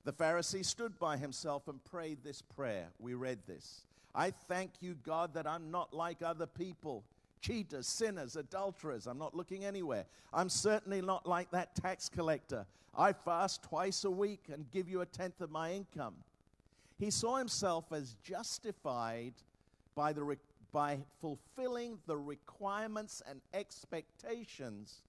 [0.05, 2.89] The Pharisee stood by himself and prayed this prayer.
[2.99, 3.87] We read this.
[4.15, 7.05] I thank you, God, that I'm not like other people
[7.43, 9.07] cheaters, sinners, adulterers.
[9.07, 10.07] I'm not looking anywhere.
[10.33, 12.65] I'm certainly not like that tax collector.
[12.97, 16.15] I fast twice a week and give you a tenth of my income.
[16.99, 19.35] He saw himself as justified
[19.95, 20.37] by, the re-
[20.73, 25.03] by fulfilling the requirements and expectations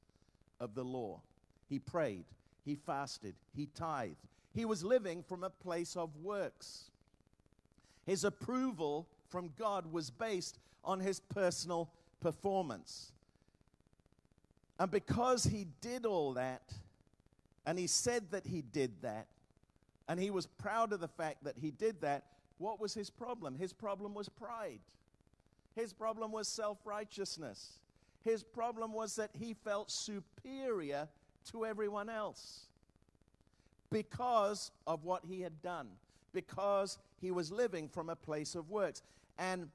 [0.60, 1.22] of the law.
[1.70, 2.26] He prayed,
[2.66, 4.16] he fasted, he tithed.
[4.54, 6.92] He was living from a place of works.
[8.06, 11.90] His approval from God was based on his personal
[12.20, 13.12] performance.
[14.80, 16.74] And because he did all that,
[17.66, 19.28] and he said that he did that,
[20.08, 22.26] and he was proud of the fact that he did that,
[22.58, 23.56] what was his problem?
[23.56, 24.82] His problem was pride.
[25.76, 27.80] His problem was self righteousness.
[28.24, 31.08] His problem was that he felt superior
[31.52, 32.68] to everyone else
[33.94, 35.88] because of what he had done,
[36.34, 39.04] because he was living from a place of works.
[39.38, 39.70] And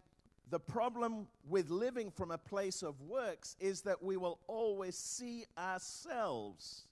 [0.51, 5.45] the problem with living from a place of works is that we will always see
[5.57, 6.83] ourselves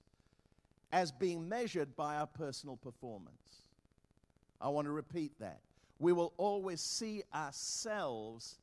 [0.93, 3.63] as being measured by our personal performance.
[4.61, 5.59] I want to repeat that.
[5.99, 8.57] We will always see ourselves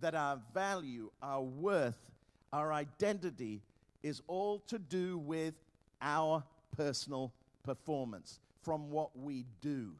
[0.00, 2.10] that our value, our worth,
[2.52, 3.60] our identity
[4.02, 5.54] is all to do with
[6.02, 6.42] our
[6.76, 9.92] personal performance from what we do.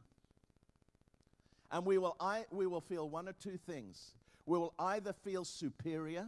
[1.71, 4.11] And we will, I, we will feel one or two things.
[4.45, 6.27] We will either feel superior,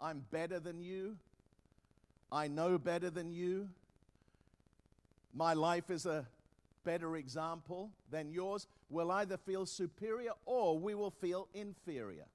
[0.00, 1.16] I'm better than you,
[2.30, 3.68] I know better than you,
[5.34, 6.26] my life is a
[6.84, 8.66] better example than yours.
[8.88, 12.26] We'll either feel superior or we will feel inferior.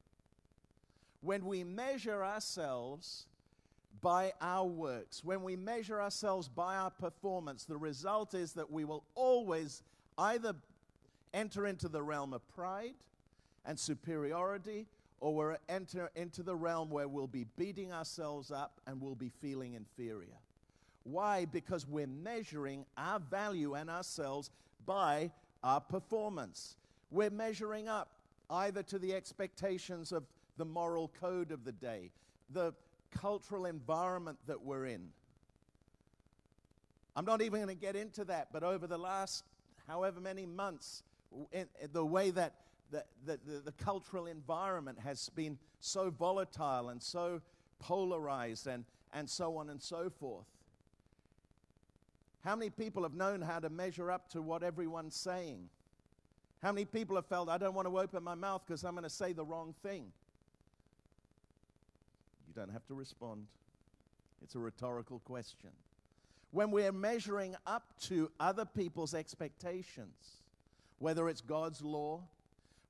[1.22, 3.26] When we measure ourselves
[4.06, 8.86] by our works, when we measure ourselves by our performance, the result is that we
[8.86, 9.82] will always
[10.20, 10.54] either
[11.34, 12.94] enter into the realm of pride
[13.66, 14.86] and superiority,
[15.22, 19.32] or we'll enter into the realm where we'll be beating ourselves up and we'll be
[19.42, 20.38] feeling inferior.
[21.04, 21.46] Why?
[21.46, 24.52] Because we're measuring our value and ourselves
[24.86, 25.32] by
[25.64, 26.78] our performance.
[27.10, 28.12] We're measuring up
[28.52, 30.26] either to the expectations of
[30.58, 32.12] the moral code of the day,
[32.52, 32.72] the
[33.20, 35.10] cultural environment that we're in.
[37.16, 39.44] I'm not even going to get into that, but over the last
[39.88, 41.04] however many months,
[41.92, 42.54] the way that
[42.92, 47.42] the, the, the, the cultural environment has been so volatile and so
[47.80, 50.46] polarized and, and so on and so forth.
[52.44, 55.70] How many people have known how to measure up to what everyone's saying?
[56.62, 59.04] How many people have felt, I don't want to open my mouth because I'm going
[59.04, 60.12] to say the wrong thing?
[62.56, 63.48] Don't have to respond.
[64.42, 65.72] It's a rhetorical question.
[66.52, 70.42] When we're measuring up to other people's expectations,
[71.00, 72.22] whether it's God's law,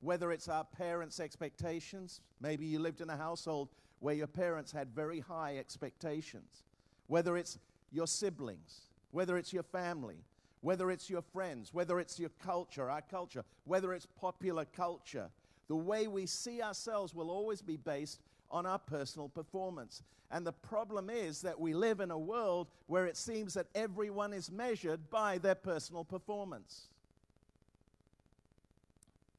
[0.02, 2.22] whether it's our parents' expectations.
[2.40, 6.64] Maybe you lived in a household where your parents had very high expectations.
[7.08, 7.58] Whether it's
[7.92, 10.18] your siblings, whether it's your family,
[10.62, 15.30] whether it's your friends, whether it's your culture, our culture, whether it's popular culture.
[15.68, 20.04] The way we see ourselves will always be based on our personal performance.
[20.32, 24.34] And the problem is that we live in a world where it seems that everyone
[24.34, 26.88] is measured by their personal performance.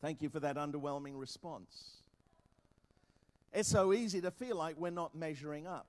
[0.01, 1.97] Thank you for that underwhelming response.
[3.53, 5.87] It's so easy to feel like we're not measuring up.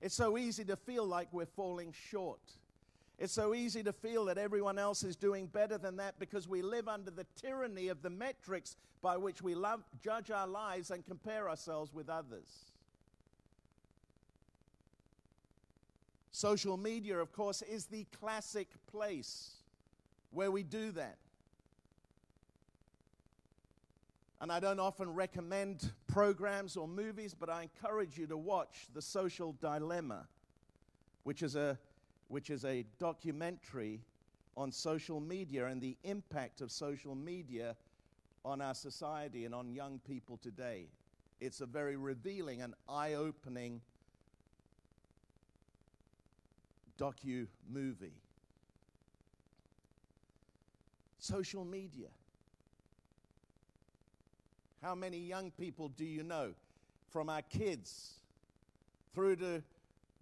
[0.00, 2.40] It's so easy to feel like we're falling short.
[3.18, 6.60] It's so easy to feel that everyone else is doing better than that because we
[6.60, 11.04] live under the tyranny of the metrics by which we love, judge our lives and
[11.04, 12.72] compare ourselves with others.
[16.30, 19.52] Social media, of course, is the classic place
[20.32, 21.16] where we do that.
[24.42, 29.00] And I don't often recommend programs or movies, but I encourage you to watch The
[29.00, 30.26] Social Dilemma,
[31.24, 31.78] which is a,
[32.28, 34.00] which is a documentary
[34.56, 37.76] on social media and the impact of social media
[38.44, 40.86] on our society and on young people today.
[41.40, 43.80] It's a very revealing and eye opening
[46.98, 48.14] docu movie.
[51.18, 52.08] Social media.
[54.80, 56.54] How many young people do you know,
[57.10, 58.20] from our kids
[59.14, 59.62] through to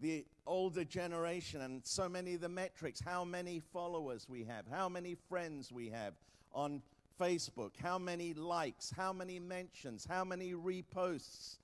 [0.00, 3.00] the older generation and so many of the metrics.
[3.00, 6.14] How many followers we have, how many friends we have
[6.52, 6.82] on
[7.20, 11.56] Facebook, how many likes, how many mentions, how many reposts,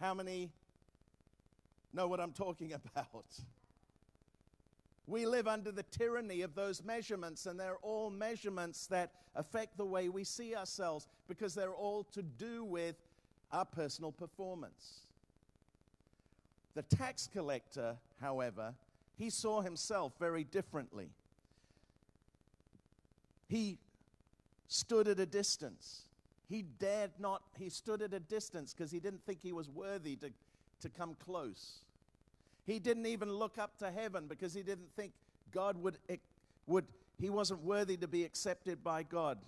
[0.00, 0.50] how many
[1.92, 3.26] know what I'm talking about.
[5.06, 9.86] We live under the tyranny of those measurements, and they're all measurements that affect the
[9.86, 12.96] way we see ourselves because they're all to do with
[13.50, 15.07] our personal performance.
[16.78, 18.72] The tax collector, however,
[19.16, 21.10] he saw himself very differently.
[23.48, 23.78] He
[24.68, 26.02] stood at a distance.
[26.48, 30.14] He dared not, he stood at a distance because he didn't think he was worthy
[30.18, 30.30] to,
[30.82, 31.78] to come close.
[32.64, 35.10] He didn't even look up to heaven because he didn't think
[35.50, 35.98] God would,
[36.68, 36.84] would
[37.18, 39.38] he wasn't worthy to be accepted by God.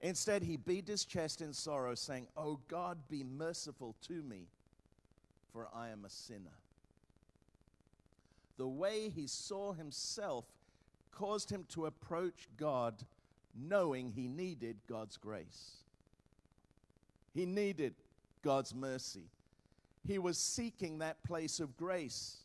[0.00, 4.48] Instead, he beat his chest in sorrow, saying, Oh God, be merciful to me,
[5.52, 6.58] for I am a sinner.
[8.56, 10.44] The way he saw himself
[11.12, 12.94] caused him to approach God
[13.58, 15.76] knowing he needed God's grace.
[17.34, 17.94] He needed
[18.42, 19.24] God's mercy.
[20.06, 22.38] He was seeking that place of grace.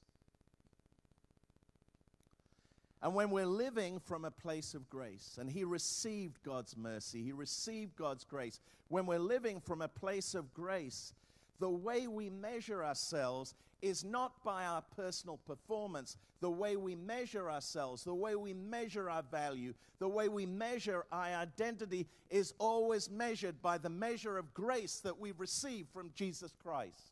[3.01, 7.31] And when we're living from a place of grace, and he received God's mercy, he
[7.31, 11.13] received God's grace, when we're living from a place of grace,
[11.59, 16.17] the way we measure ourselves is not by our personal performance.
[16.41, 21.05] The way we measure ourselves, the way we measure our value, the way we measure
[21.11, 26.53] our identity is always measured by the measure of grace that we've received from Jesus
[26.63, 27.11] Christ.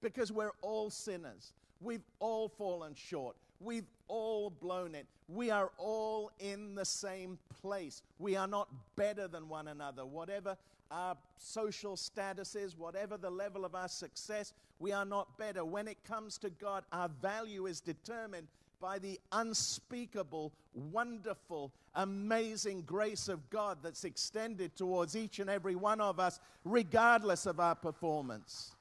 [0.00, 1.52] Because we're all sinners.
[1.80, 3.36] We've all fallen short.
[3.60, 5.06] We've all blown it.
[5.28, 8.02] We are all in the same place.
[8.18, 10.04] We are not better than one another.
[10.06, 10.56] Whatever
[10.90, 15.64] our social status is, whatever the level of our success, we are not better.
[15.64, 18.48] When it comes to God, our value is determined
[18.80, 26.00] by the unspeakable, wonderful, amazing grace of God that's extended towards each and every one
[26.00, 28.72] of us, regardless of our performance.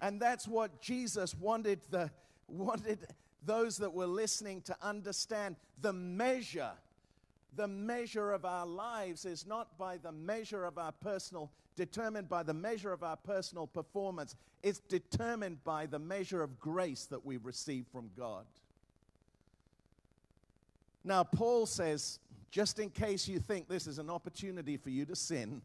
[0.00, 2.10] And that's what Jesus wanted the
[2.48, 2.98] wanted
[3.44, 6.72] those that were listening to understand the measure
[7.56, 12.42] the measure of our lives is not by the measure of our personal, determined by
[12.42, 14.36] the measure of our personal performance.
[14.62, 18.46] It's determined by the measure of grace that we receive from God.
[21.04, 25.16] Now, Paul says, just in case you think this is an opportunity for you to
[25.16, 25.62] sin,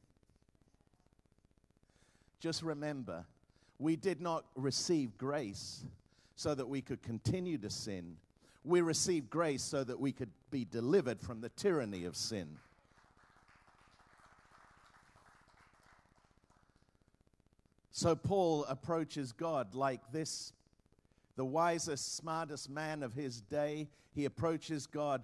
[2.39, 3.25] just remember,
[3.79, 5.83] we did not receive grace
[6.35, 8.17] so that we could continue to sin
[8.63, 12.57] we received grace so that we could be delivered from the tyranny of sin.
[17.91, 20.53] So Paul approaches God like this
[21.35, 23.87] the wisest, smartest man of his day.
[24.13, 25.23] He approaches God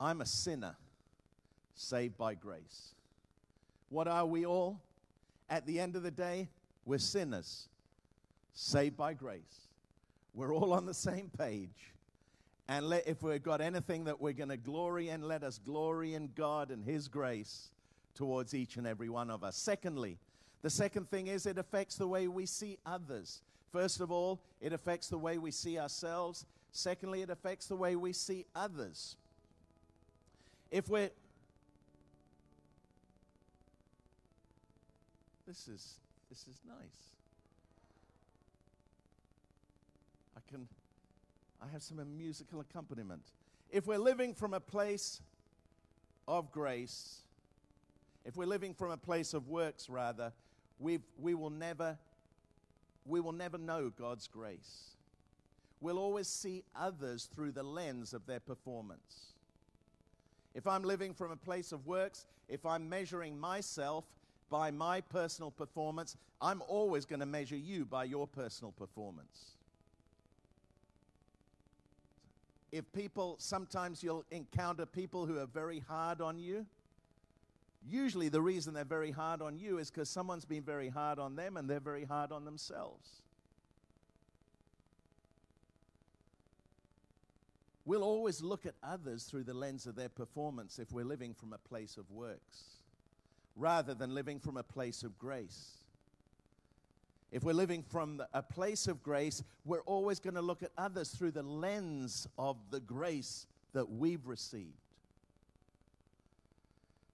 [0.00, 0.76] I'm a sinner
[1.74, 2.94] saved by grace.
[3.90, 4.80] What are we all?
[5.50, 6.48] At the end of the day,
[6.86, 7.68] we're sinners
[8.54, 9.68] saved by grace.
[10.34, 11.92] We're all on the same page.
[12.70, 16.14] And let, if we've got anything that we're going to glory in, let us glory
[16.14, 17.72] in God and His grace
[18.14, 19.56] towards each and every one of us.
[19.56, 20.18] Secondly,
[20.62, 23.42] the second thing is it affects the way we see others.
[23.72, 26.46] First of all, it affects the way we see ourselves.
[26.70, 29.16] Secondly, it affects the way we see others.
[30.70, 31.10] If we're
[35.44, 35.94] This is
[36.28, 37.16] this is nice.
[40.36, 40.68] I can
[41.62, 43.22] I have some musical accompaniment.
[43.70, 45.20] If we're living from a place
[46.26, 47.20] of grace,
[48.24, 50.32] if we're living from a place of works, rather,
[50.78, 51.98] we we will never
[53.06, 54.96] we will never know God's grace.
[55.80, 59.32] We'll always see others through the lens of their performance.
[60.54, 64.04] If I'm living from a place of works, if I'm measuring myself
[64.50, 69.56] by my personal performance, I'm always going to measure you by your personal performance.
[72.72, 76.66] If people, sometimes you'll encounter people who are very hard on you.
[77.88, 81.34] Usually, the reason they're very hard on you is because someone's been very hard on
[81.34, 83.22] them and they're very hard on themselves.
[87.86, 91.52] We'll always look at others through the lens of their performance if we're living from
[91.52, 92.76] a place of works
[93.56, 95.79] rather than living from a place of grace.
[97.32, 101.10] If we're living from a place of grace, we're always going to look at others
[101.10, 104.74] through the lens of the grace that we've received.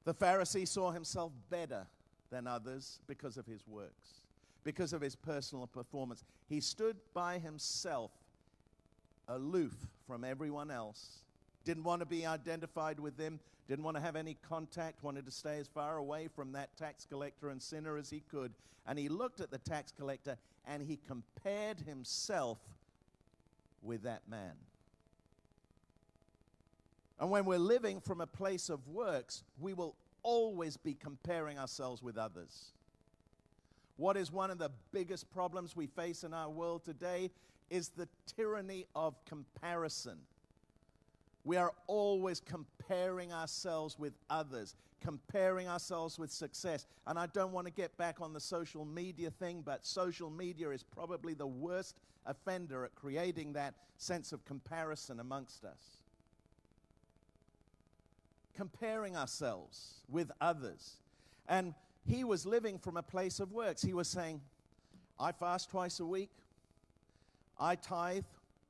[0.04, 1.86] The Pharisee saw himself better
[2.30, 4.22] than others because of his works,
[4.64, 6.24] because of his personal performance.
[6.48, 8.12] He stood by himself,
[9.28, 9.74] aloof
[10.06, 11.24] from everyone else,
[11.66, 15.32] didn't want to be identified with them, didn't want to have any contact, wanted to
[15.32, 18.52] stay as far away from that tax collector and sinner as he could.
[18.86, 22.58] And he looked at the tax collector and he compared himself
[23.82, 24.52] with that man.
[27.18, 32.02] And when we're living from a place of works, we will always be comparing ourselves
[32.02, 32.72] with others.
[33.96, 37.30] What is one of the biggest problems we face in our world today
[37.70, 40.18] is the tyranny of comparison.
[41.46, 46.86] We are always comparing ourselves with others, comparing ourselves with success.
[47.06, 50.70] And I don't want to get back on the social media thing, but social media
[50.70, 51.94] is probably the worst
[52.26, 56.00] offender at creating that sense of comparison amongst us.
[58.56, 60.94] Comparing ourselves with others.
[61.48, 61.74] And
[62.08, 63.82] he was living from a place of works.
[63.82, 64.40] He was saying,
[65.20, 66.30] I fast twice a week,
[67.60, 68.24] I tithe,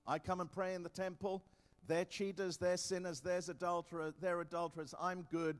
[0.07, 1.43] I come and pray in the temple.
[1.87, 4.95] They're cheaters, they're sinners, adulterers, they're adulterers.
[5.01, 5.57] I'm good.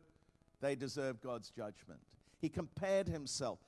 [0.61, 2.01] They deserve God's judgment.
[2.41, 3.59] He compared himself,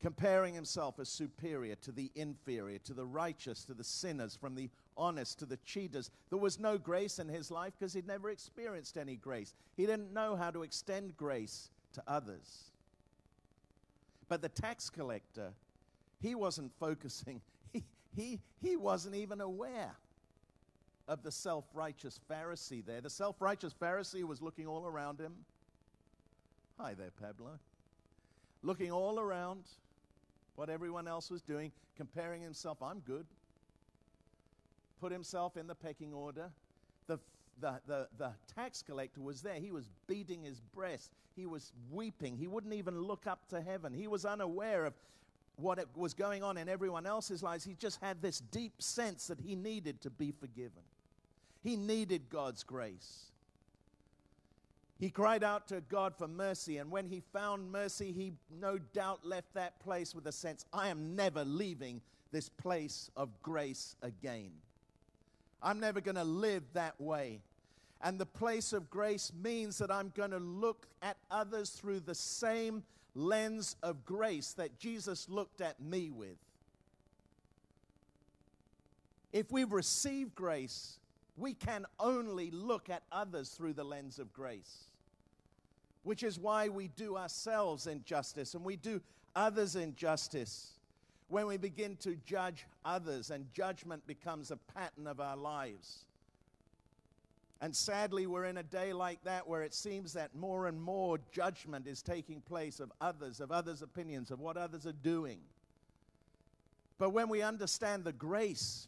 [0.00, 4.70] comparing himself as superior to the inferior, to the righteous, to the sinners, from the
[4.96, 6.10] honest to the cheaters.
[6.30, 9.54] There was no grace in his life because he'd never experienced any grace.
[9.76, 12.70] He didn't know how to extend grace to others.
[14.28, 15.52] But the tax collector,
[16.20, 17.40] he wasn't focusing,
[17.72, 19.96] he, he, he wasn't even aware
[21.06, 23.00] of the self righteous Pharisee there.
[23.00, 25.34] The self righteous Pharisee was looking all around him.
[26.78, 27.58] Hi there, Pablo.
[28.62, 29.64] Looking all around
[30.56, 33.26] what everyone else was doing, comparing himself, I'm good.
[35.00, 36.50] Put himself in the pecking order.
[37.06, 37.18] The,
[37.60, 39.56] the, the, the tax collector was there.
[39.56, 41.10] He was beating his breast.
[41.36, 42.36] He was weeping.
[42.36, 43.92] He wouldn't even look up to heaven.
[43.92, 44.94] He was unaware of
[45.56, 47.64] what was going on in everyone else's lives.
[47.64, 50.82] He just had this deep sense that he needed to be forgiven.
[51.64, 53.30] He needed God's grace.
[55.00, 59.26] He cried out to God for mercy, and when he found mercy, he no doubt
[59.26, 62.00] left that place with a sense I am never leaving
[62.30, 64.52] this place of grace again.
[65.62, 67.40] I'm never going to live that way.
[68.02, 72.14] And the place of grace means that I'm going to look at others through the
[72.14, 72.82] same
[73.14, 76.36] lens of grace that Jesus looked at me with.
[79.32, 80.98] If we've received grace,
[81.36, 84.84] we can only look at others through the lens of grace,
[86.02, 89.00] which is why we do ourselves injustice and we do
[89.34, 90.72] others injustice
[91.28, 96.04] when we begin to judge others and judgment becomes a pattern of our lives.
[97.60, 101.18] And sadly, we're in a day like that where it seems that more and more
[101.32, 105.38] judgment is taking place of others, of others' opinions, of what others are doing.
[106.98, 108.86] But when we understand the grace,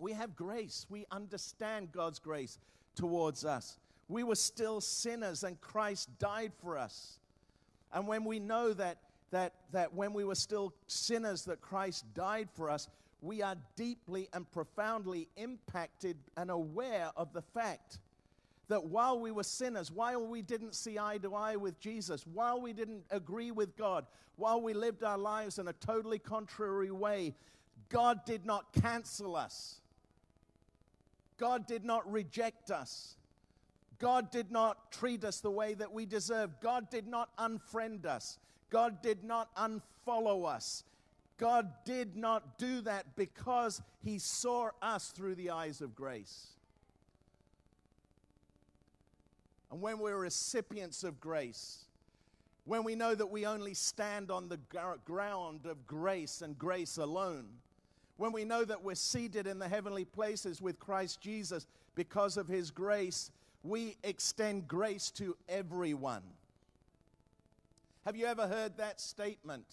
[0.00, 0.86] we have grace.
[0.88, 2.58] We understand God's grace
[2.94, 3.78] towards us.
[4.08, 7.18] We were still sinners and Christ died for us.
[7.92, 8.98] And when we know that,
[9.30, 12.88] that, that when we were still sinners, that Christ died for us,
[13.20, 17.98] we are deeply and profoundly impacted and aware of the fact
[18.68, 22.60] that while we were sinners, while we didn't see eye to eye with Jesus, while
[22.60, 27.34] we didn't agree with God, while we lived our lives in a totally contrary way,
[27.88, 29.79] God did not cancel us.
[31.40, 33.16] God did not reject us.
[33.98, 36.60] God did not treat us the way that we deserve.
[36.60, 38.38] God did not unfriend us.
[38.68, 40.84] God did not unfollow us.
[41.38, 46.48] God did not do that because He saw us through the eyes of grace.
[49.72, 51.86] And when we're recipients of grace,
[52.66, 54.58] when we know that we only stand on the
[55.04, 57.46] ground of grace and grace alone,
[58.20, 62.46] when we know that we're seated in the heavenly places with Christ Jesus because of
[62.48, 63.30] His grace,
[63.62, 66.20] we extend grace to everyone.
[68.04, 69.64] Have you ever heard that statement?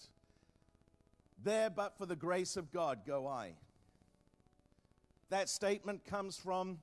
[1.44, 3.52] There, but for the grace of God, go I.
[5.28, 6.78] That statement comes from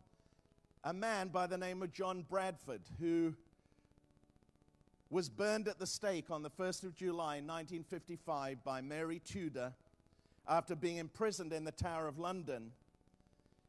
[0.83, 3.33] a man by the name of John Bradford, who
[5.09, 9.73] was burned at the stake on the 1st of July 1955 by Mary Tudor
[10.47, 12.71] after being imprisoned in the Tower of London.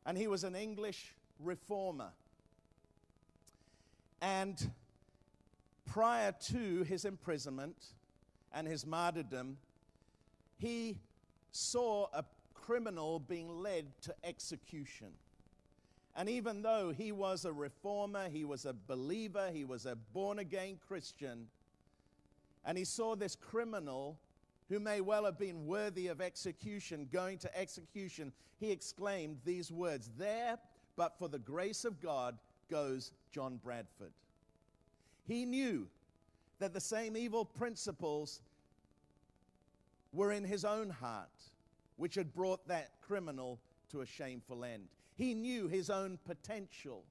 [0.05, 2.11] And he was an English reformer.
[4.21, 4.71] And
[5.87, 7.77] prior to his imprisonment
[8.53, 9.59] and his martyrdom,
[10.59, 10.99] he
[11.51, 12.25] saw a
[12.55, 15.09] criminal being led to execution.
[16.17, 20.39] And even though he was a reformer, he was a believer, he was a born
[20.39, 21.47] again Christian,
[22.65, 24.19] and he saw this criminal
[24.69, 30.11] who may well have been worthy of execution, going to execution, he exclaimed these words
[30.19, 30.59] There,
[30.97, 32.39] but for the grace of God,
[32.69, 34.13] goes John Bradford.
[35.27, 35.87] He knew
[36.59, 38.41] that the same evil principles
[40.13, 41.29] were in his own heart,
[41.97, 43.61] which had brought that criminal
[43.91, 44.89] to a shameful end.
[45.15, 47.05] He knew his own potential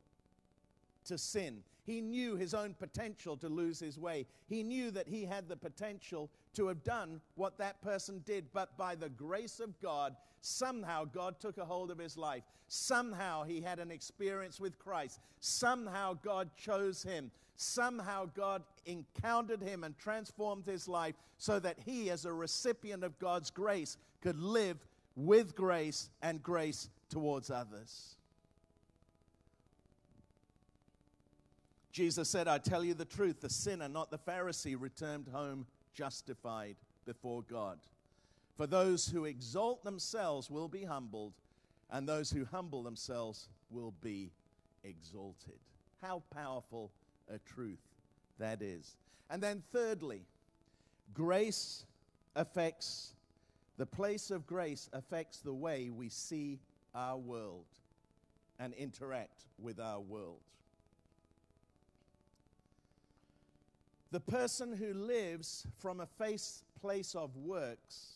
[1.05, 1.63] to sin.
[1.85, 4.25] He knew his own potential to lose his way.
[4.47, 8.77] He knew that he had the potential to have done what that person did, but
[8.77, 12.43] by the grace of God, somehow God took a hold of his life.
[12.67, 15.19] Somehow he had an experience with Christ.
[15.39, 17.29] Somehow God chose him.
[17.55, 23.19] Somehow God encountered him and transformed his life so that he, as a recipient of
[23.19, 24.85] God's grace, could live
[25.15, 28.17] with grace and grace towards others.
[31.95, 36.75] Jesus said, I tell you the truth, the sinner, not the Pharisee, returned home justified
[37.05, 37.79] before God.
[38.57, 41.31] For those who exalt themselves will be humbled,
[41.89, 44.33] and those who humble themselves will be
[44.83, 45.57] exalted.
[46.01, 46.91] How powerful
[47.33, 47.79] a truth
[48.39, 48.97] that is.
[49.29, 50.25] And then, thirdly,
[51.13, 51.85] grace
[52.35, 53.13] affects,
[53.77, 56.59] the place of grace affects the way we see
[56.93, 57.67] our world
[58.59, 60.41] and interact with our world.
[64.15, 68.13] The person who lives from a face, place of works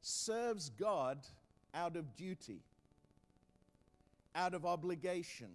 [0.00, 1.18] serves God
[1.74, 2.60] out of duty,
[4.34, 5.48] out of obligation,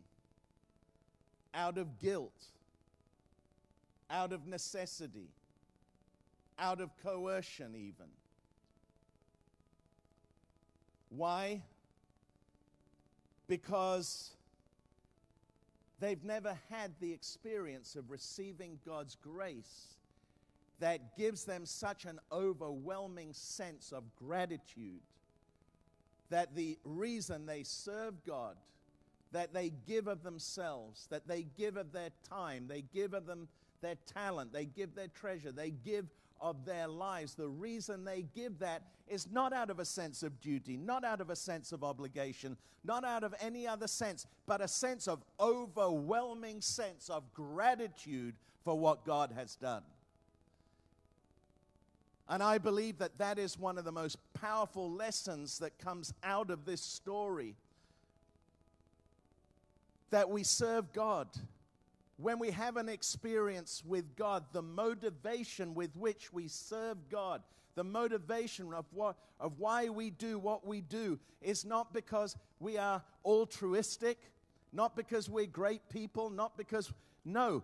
[1.56, 2.46] out of guilt,
[4.12, 5.32] out of necessity,
[6.60, 8.12] out of coercion, even.
[11.10, 11.64] Why?
[13.48, 14.37] Because
[16.00, 19.98] they've never had the experience of receiving God's grace
[20.80, 25.02] that gives them such an overwhelming sense of gratitude
[26.30, 28.58] that the reason they serve God,
[29.32, 33.48] that they give of themselves, that they give of their time, they give of them
[33.82, 36.06] their talent, they give their treasure, they give
[36.42, 37.36] of their lives.
[37.36, 41.22] The reason they give that is not out of a sense of duty, not out
[41.22, 45.24] of a sense of obligation, not out of any other sense, but a sense of
[45.40, 49.84] overwhelming sense of gratitude for what God has done.
[52.30, 56.50] And I believe that that is one of the most powerful lessons that comes out
[56.50, 57.56] of this story.
[60.10, 61.28] That we serve God
[62.18, 67.44] when we have an experience with God, the motivation with which we serve God,
[67.76, 72.78] the motivation of, what, of why we do what we do, is not because we
[72.78, 74.18] are altruistic,
[74.74, 76.92] not because we're great people, not because,
[77.24, 77.64] no,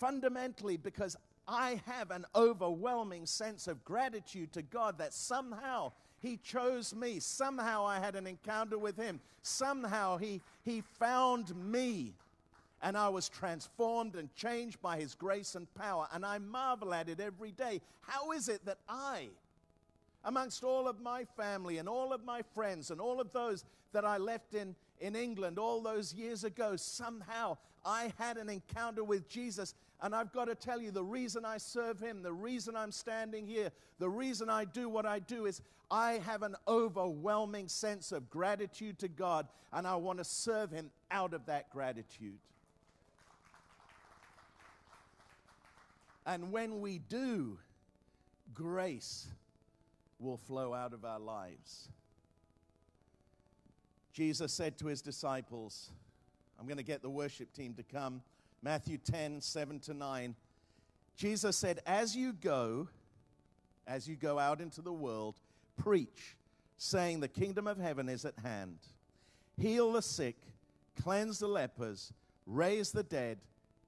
[0.00, 1.16] fundamentally because
[1.46, 7.20] I have an overwhelming sense of gratitude to God that somehow He chose me.
[7.20, 9.20] Somehow I had an encounter with Him.
[9.42, 12.14] Somehow He, he found me
[12.82, 16.08] and I was transformed and changed by His grace and power.
[16.12, 17.80] And I marvel at it every day.
[18.02, 19.28] How is it that I,
[20.24, 24.04] amongst all of my family and all of my friends and all of those that
[24.04, 29.28] I left in, in England all those years ago, somehow I had an encounter with
[29.28, 29.74] Jesus.
[30.02, 33.46] And I've got to tell you, the reason I serve Him, the reason I'm standing
[33.46, 38.28] here, the reason I do what I do is I have an overwhelming sense of
[38.28, 42.38] gratitude to God, and I want to serve Him out of that gratitude.
[46.26, 47.56] And when we do,
[48.52, 49.28] grace
[50.18, 51.88] will flow out of our lives.
[54.12, 55.90] Jesus said to his disciples,
[56.58, 58.22] I'm going to get the worship team to come.
[58.62, 60.34] Matthew 10, 7 to 9.
[61.16, 62.88] Jesus said, As you go,
[63.86, 65.36] as you go out into the world,
[65.76, 66.36] preach,
[66.78, 68.78] saying, The kingdom of heaven is at hand.
[69.58, 70.36] Heal the sick,
[71.00, 72.12] cleanse the lepers,
[72.46, 73.38] raise the dead,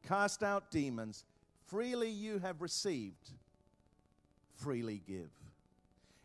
[0.07, 1.25] cast out demons.
[1.69, 3.31] Freely you have received,
[4.57, 5.31] freely give.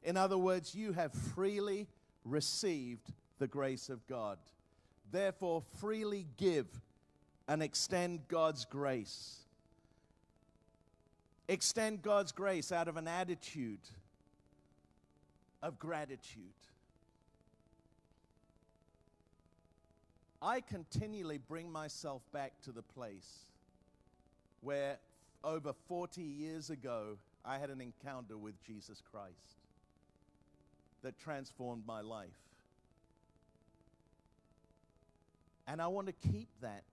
[0.03, 1.87] In other words, you have freely
[2.23, 4.37] received the grace of God.
[5.11, 6.67] Therefore, freely give
[7.47, 9.39] and extend God's grace.
[11.49, 13.81] Extend God's grace out of an attitude
[15.61, 16.43] of gratitude.
[20.41, 23.45] I continually bring myself back to the place
[24.61, 24.97] where
[25.43, 29.57] over 40 years ago, I had an encounter with Jesus Christ
[31.03, 32.29] that transformed my life.
[35.67, 36.83] And I want to keep that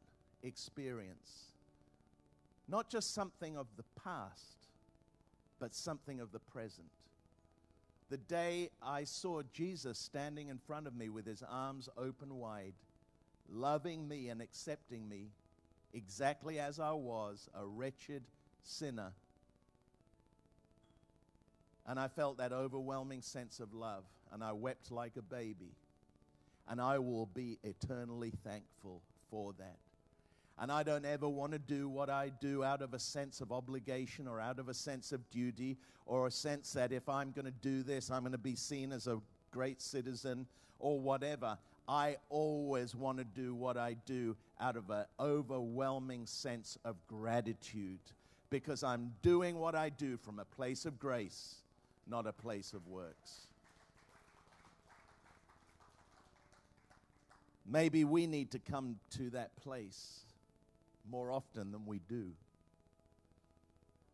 [0.42, 1.46] experience.
[2.68, 4.68] Not just something of the past,
[5.58, 6.88] but something of the present.
[8.10, 12.74] The day I saw Jesus standing in front of me with his arms open wide,
[13.52, 15.28] loving me and accepting me
[15.92, 18.22] exactly as I was, a wretched
[18.64, 19.12] sinner.
[21.86, 25.72] And I felt that overwhelming sense of love, and I wept like a baby.
[26.68, 29.78] And I will be eternally thankful for that.
[30.58, 33.50] And I don't ever want to do what I do out of a sense of
[33.50, 37.46] obligation or out of a sense of duty or a sense that if I'm going
[37.46, 39.20] to do this, I'm going to be seen as a
[39.50, 40.46] great citizen
[40.78, 41.56] or whatever.
[41.88, 47.98] I always want to do what I do out of an overwhelming sense of gratitude
[48.50, 51.56] because I'm doing what I do from a place of grace,
[52.06, 53.46] not a place of works.
[57.66, 60.24] Maybe we need to come to that place
[61.08, 62.32] more often than we do.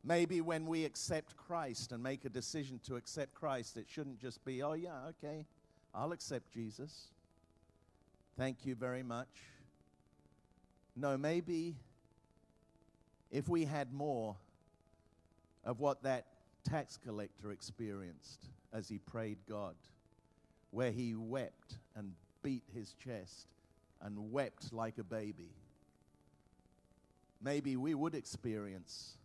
[0.04, 4.44] Maybe when we accept Christ and make a decision to accept Christ, it shouldn't just
[4.44, 5.46] be, oh, yeah, okay,
[5.94, 7.08] I'll accept Jesus.
[8.36, 9.28] Thank you very much.
[10.94, 11.74] No, maybe
[13.30, 14.36] if we had more
[15.64, 16.26] of what that
[16.64, 19.74] tax collector experienced as he prayed God,
[20.70, 22.12] where he wept and
[22.42, 23.46] beat his chest
[24.02, 25.50] and wept like a baby
[27.42, 29.18] maybe we would experience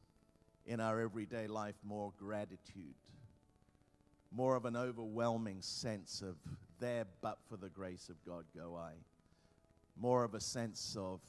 [0.65, 2.95] in our everyday life more gratitude,
[4.31, 6.35] more of an overwhelming sense of
[6.79, 8.93] there but for the grace of God go I,
[9.99, 11.19] more of a sense of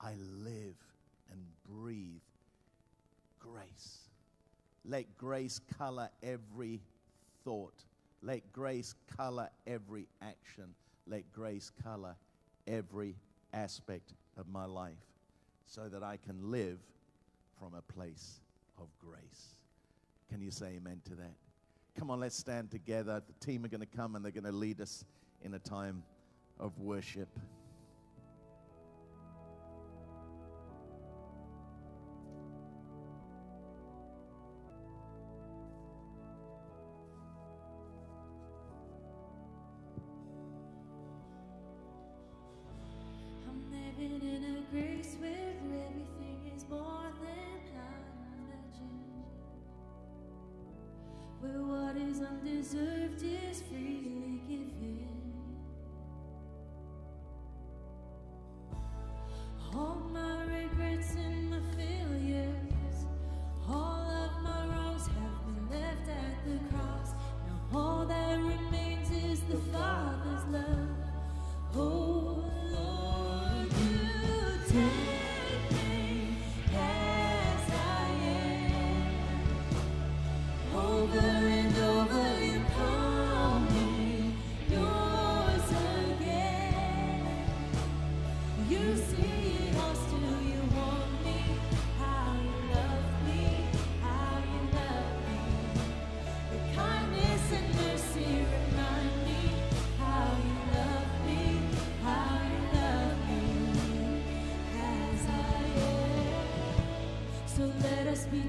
[0.00, 0.14] I
[0.44, 0.76] live
[1.30, 2.20] and breathe
[3.38, 4.08] grace.
[4.84, 6.80] Let grace color every
[7.44, 7.84] thought.
[8.22, 10.74] Let grace color every action.
[11.06, 12.16] Let grace color
[12.66, 13.16] every
[13.52, 14.92] aspect of my life
[15.66, 16.78] so that I can live
[17.58, 18.40] from a place
[18.78, 19.56] of grace.
[20.30, 21.34] Can you say amen to that?
[21.98, 23.22] Come on, let's stand together.
[23.26, 25.04] The team are going to come and they're going to lead us
[25.42, 26.02] in a time
[26.60, 27.28] of worship.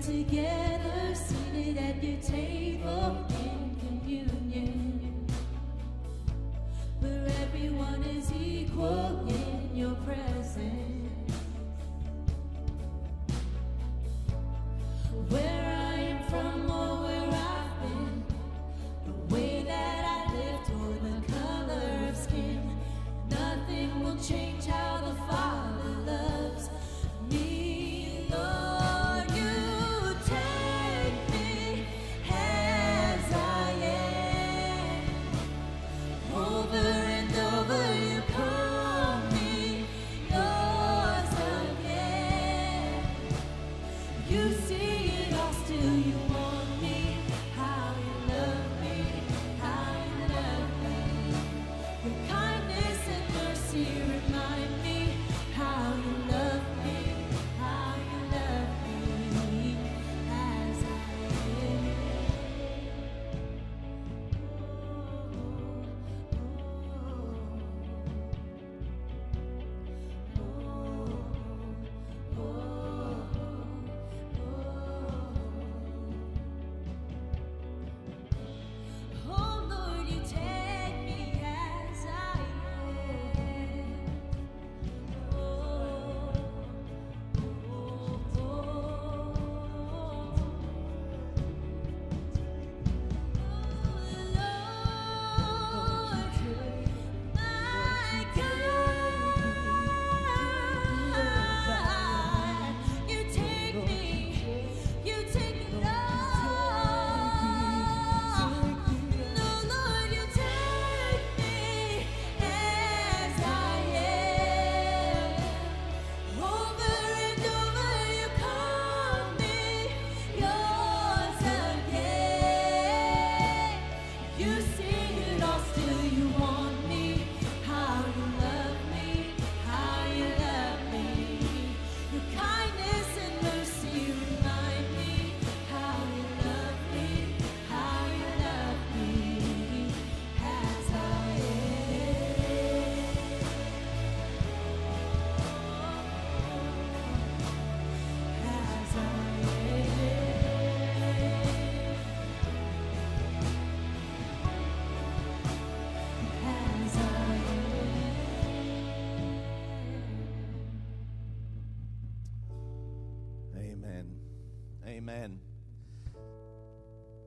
[0.02, 2.59] Together, seated at your table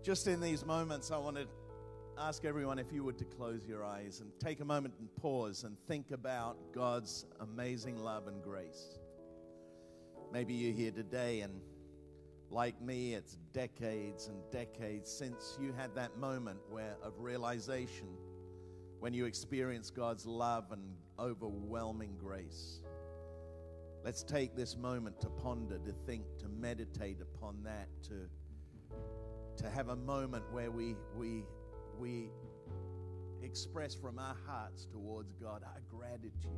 [0.02, 1.46] Just in these moments, I want to
[2.18, 5.62] ask everyone if you would to close your eyes and take a moment and pause
[5.62, 8.98] and think about God's amazing love and grace.
[10.32, 11.60] Maybe you're here today and
[12.50, 18.08] like me, it's decades and decades since you had that moment where of realization
[18.98, 20.82] when you experienced God's love and
[21.20, 22.82] overwhelming grace.
[24.04, 28.28] Let's take this moment to ponder, to think, to meditate upon that, to,
[29.58, 31.44] to have a moment where we, we,
[31.98, 32.30] we
[33.42, 36.50] express from our hearts towards God our gratitude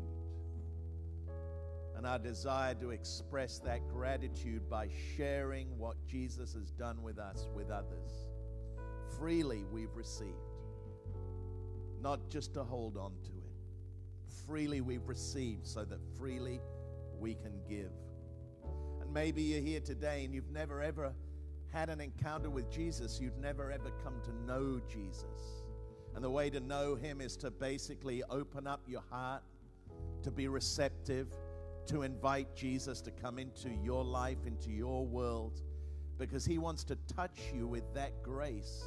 [1.96, 7.48] and our desire to express that gratitude by sharing what Jesus has done with us
[7.54, 8.26] with others.
[9.18, 10.28] Freely we've received,
[12.00, 14.44] not just to hold on to it.
[14.46, 16.60] Freely we've received so that freely
[17.18, 17.92] we can give.
[19.00, 21.12] And maybe you're here today and you've never ever
[21.74, 25.64] had an encounter with Jesus, you'd never ever come to know Jesus.
[26.14, 29.42] And the way to know Him is to basically open up your heart,
[30.22, 31.26] to be receptive,
[31.86, 35.62] to invite Jesus to come into your life, into your world,
[36.16, 38.84] because He wants to touch you with that grace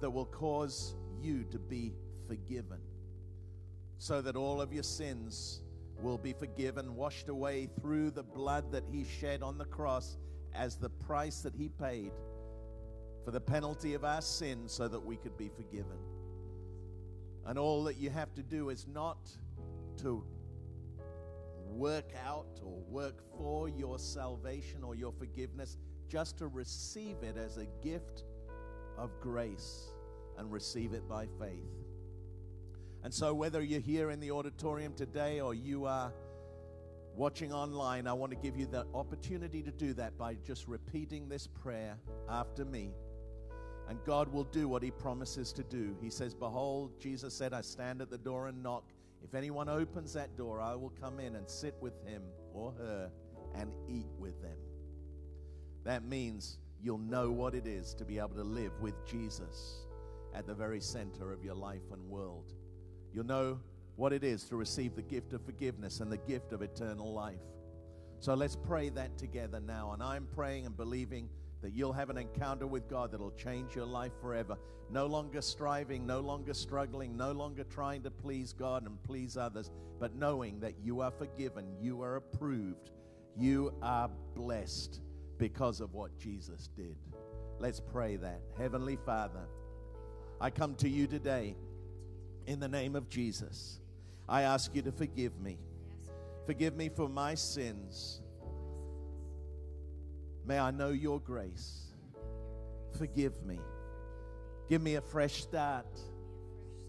[0.00, 1.92] that will cause you to be
[2.26, 2.80] forgiven,
[3.98, 5.60] so that all of your sins
[6.02, 10.16] will be forgiven, washed away through the blood that He shed on the cross
[10.54, 12.12] as the price that He paid
[13.24, 15.98] for the penalty of our sin so that we could be forgiven.
[17.46, 19.30] And all that you have to do is not
[19.98, 20.24] to
[21.70, 25.76] work out or work for your salvation or your forgiveness,
[26.08, 28.24] just to receive it as a gift
[28.96, 29.88] of grace
[30.38, 31.78] and receive it by faith.
[33.04, 36.12] And so, whether you're here in the auditorium today or you are
[37.18, 41.28] watching online, I want to give you the opportunity to do that by just repeating
[41.28, 42.92] this prayer after me.
[43.88, 45.96] And God will do what He promises to do.
[46.00, 48.84] He says, Behold, Jesus said, I stand at the door and knock.
[49.24, 52.22] If anyone opens that door, I will come in and sit with him
[52.54, 53.10] or her
[53.56, 54.56] and eat with them.
[55.84, 59.86] That means you'll know what it is to be able to live with Jesus
[60.34, 62.54] at the very center of your life and world.
[63.12, 63.58] You'll know
[63.98, 67.40] what it is to receive the gift of forgiveness and the gift of eternal life.
[68.20, 69.90] So let's pray that together now.
[69.92, 71.28] And I'm praying and believing
[71.62, 74.56] that you'll have an encounter with God that'll change your life forever.
[74.88, 79.72] No longer striving, no longer struggling, no longer trying to please God and please others,
[79.98, 82.90] but knowing that you are forgiven, you are approved,
[83.36, 85.00] you are blessed
[85.38, 86.94] because of what Jesus did.
[87.58, 88.42] Let's pray that.
[88.56, 89.48] Heavenly Father,
[90.40, 91.56] I come to you today
[92.46, 93.80] in the name of Jesus.
[94.28, 95.58] I ask you to forgive me.
[96.44, 98.20] Forgive me for my sins.
[100.44, 101.92] May I know your grace.
[102.98, 103.58] Forgive me.
[104.68, 105.86] Give me a fresh start,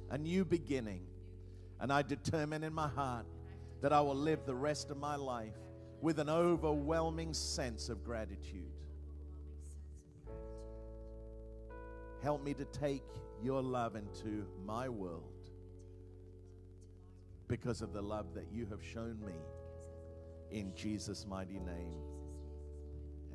[0.10, 1.02] a new beginning.
[1.80, 3.26] And I determine in my heart
[3.82, 5.56] that I will live the rest of my life
[6.02, 8.74] with an overwhelming sense of gratitude.
[12.22, 13.03] Help me to take
[13.41, 15.39] your love into my world
[17.49, 19.34] because of the love that you have shown me.
[20.51, 21.99] In Jesus' mighty name.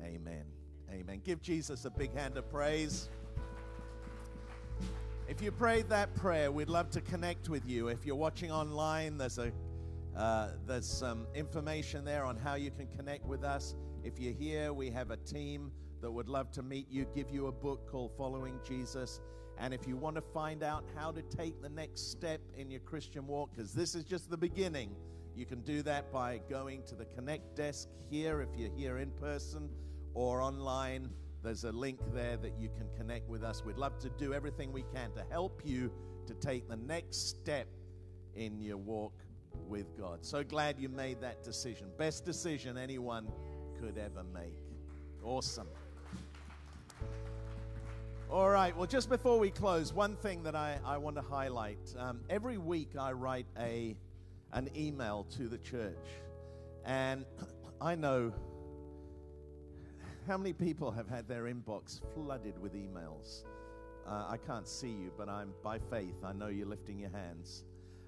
[0.01, 0.45] Amen.
[0.91, 1.21] Amen.
[1.23, 3.09] Give Jesus a big hand of praise.
[5.27, 7.89] If you prayed that prayer, we'd love to connect with you.
[7.89, 9.51] If you're watching online, there's a
[10.15, 13.75] uh, there's some information there on how you can connect with us.
[14.01, 15.71] If you're here, we have a team
[16.01, 19.19] that would love to meet you, give you a book called Following Jesus.
[19.57, 22.81] And if you want to find out how to take the next step in your
[22.81, 24.95] Christian walk, because this is just the beginning,
[25.35, 29.11] you can do that by going to the Connect desk here if you're here in
[29.11, 29.69] person
[30.13, 31.09] or online.
[31.43, 33.63] There's a link there that you can connect with us.
[33.63, 35.91] We'd love to do everything we can to help you
[36.25, 37.67] to take the next step
[38.35, 39.13] in your walk
[39.67, 40.25] with God.
[40.25, 41.87] So glad you made that decision.
[41.97, 43.27] Best decision anyone
[43.79, 44.57] could ever make.
[45.23, 45.67] Awesome.
[48.31, 51.77] All right, well, just before we close, one thing that I, I want to highlight.
[51.95, 53.95] Um, every week I write a,
[54.51, 56.07] an email to the church,
[56.85, 57.23] and
[57.81, 58.33] I know
[60.27, 63.43] how many people have had their inbox flooded with emails?
[64.07, 66.15] Uh, I can't see you, but I'm by faith.
[66.23, 67.63] I know you're lifting your hands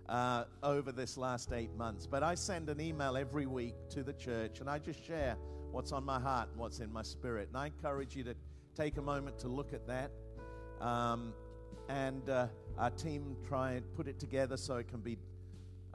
[0.10, 2.08] uh, over this last eight months.
[2.08, 5.38] But I send an email every week to the church, and I just share
[5.72, 7.50] what's on my heart and what's in my spirit.
[7.50, 8.36] And I encourage you to
[8.78, 10.12] take a moment to look at that.
[10.80, 11.34] Um,
[11.90, 12.48] and uh,
[12.78, 15.18] our team try and put it together so it can be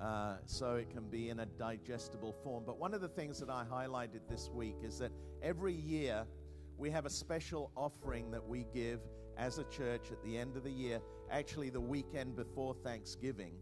[0.01, 2.65] uh, so it can be in a digestible form.
[2.67, 6.25] But one of the things that I highlighted this week is that every year
[6.77, 8.99] we have a special offering that we give
[9.39, 11.01] as a church at the end of the year,
[11.31, 13.53] actually, the weekend before Thanksgiving.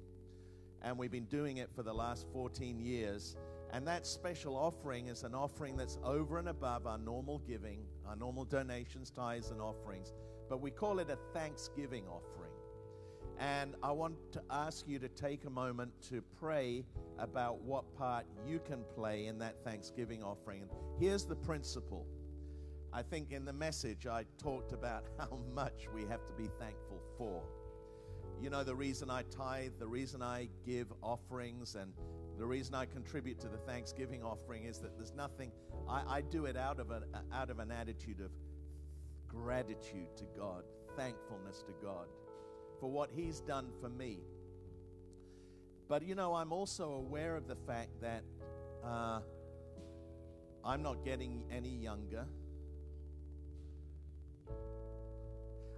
[0.81, 3.37] And we've been doing it for the last 14 years.
[3.73, 8.17] And that special offering is an offering that's over and above our normal giving, our
[8.17, 10.13] normal donations, tithes, and offerings.
[10.49, 12.51] But we call it a Thanksgiving offering.
[13.39, 16.85] And I want to ask you to take a moment to pray
[17.19, 20.63] about what part you can play in that Thanksgiving offering.
[20.63, 22.07] And here's the principle.
[22.93, 27.01] I think in the message I talked about how much we have to be thankful
[27.17, 27.43] for.
[28.41, 31.93] You know, the reason I tithe, the reason I give offerings, and
[32.39, 35.53] the reason I contribute to the Thanksgiving offering is that there's nothing,
[35.87, 37.05] I, I do it out of, an,
[37.35, 38.31] out of an attitude of
[39.29, 40.65] gratitude to God,
[40.97, 42.07] thankfulness to God
[42.81, 44.21] for what He's done for me.
[45.87, 48.23] But you know, I'm also aware of the fact that
[48.83, 49.21] uh,
[50.65, 52.25] I'm not getting any younger.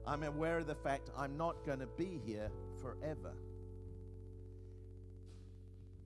[0.06, 2.50] I'm aware of the fact I'm not going to be here
[2.80, 3.32] forever.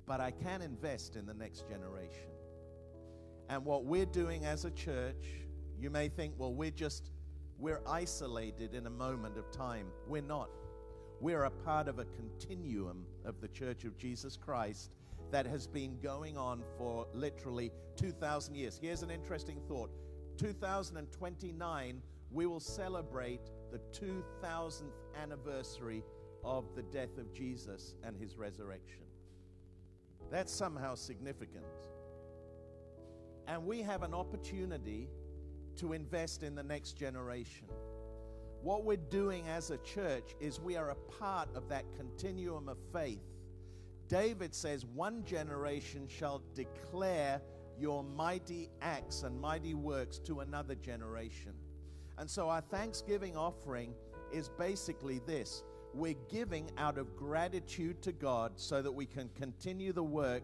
[0.06, 2.28] But I can invest in the next generation.
[3.48, 5.26] And what we're doing as a church,
[5.78, 7.10] you may think, well, we're just,
[7.58, 9.86] we're isolated in a moment of time.
[10.06, 10.50] We're not.
[11.20, 14.90] We're a part of a continuum of the Church of Jesus Christ
[15.30, 18.78] that has been going on for literally 2,000 years.
[18.80, 19.90] Here's an interesting thought
[20.36, 23.40] 2029, we will celebrate
[23.70, 24.82] the 2000th
[25.20, 26.04] anniversary
[26.44, 29.02] of the death of Jesus and his resurrection.
[30.30, 31.64] That's somehow significant.
[33.46, 35.08] And we have an opportunity
[35.76, 37.66] to invest in the next generation.
[38.62, 42.78] What we're doing as a church is we are a part of that continuum of
[42.92, 43.22] faith.
[44.08, 47.40] David says, One generation shall declare
[47.78, 51.52] your mighty acts and mighty works to another generation.
[52.18, 53.94] And so our Thanksgiving offering
[54.32, 55.62] is basically this
[55.94, 60.42] we're giving out of gratitude to God so that we can continue the work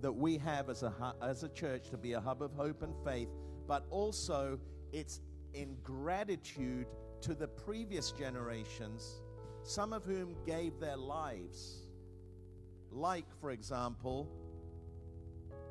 [0.00, 2.94] that we have as a, as a church to be a hub of hope and
[3.04, 3.28] faith,
[3.68, 4.58] but also
[4.92, 5.20] it's
[5.52, 6.86] in gratitude
[7.20, 9.20] to the previous generations,
[9.62, 11.82] some of whom gave their lives.
[12.90, 14.28] Like, for example,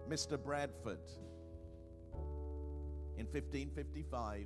[0.08, 0.42] Mr.
[0.42, 1.00] Bradford
[3.18, 4.46] in 1555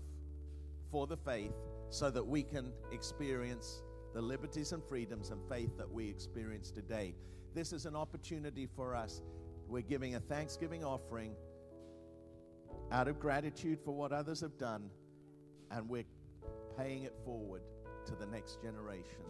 [0.93, 1.51] for the faith
[1.89, 3.81] so that we can experience
[4.13, 7.15] the liberties and freedoms and faith that we experience today.
[7.55, 9.23] This is an opportunity for us.
[9.67, 11.35] We're giving a thanksgiving offering
[12.91, 14.91] out of gratitude for what others have done,
[15.71, 16.05] and we're
[16.77, 17.63] paying it forward
[18.05, 19.25] to the next generation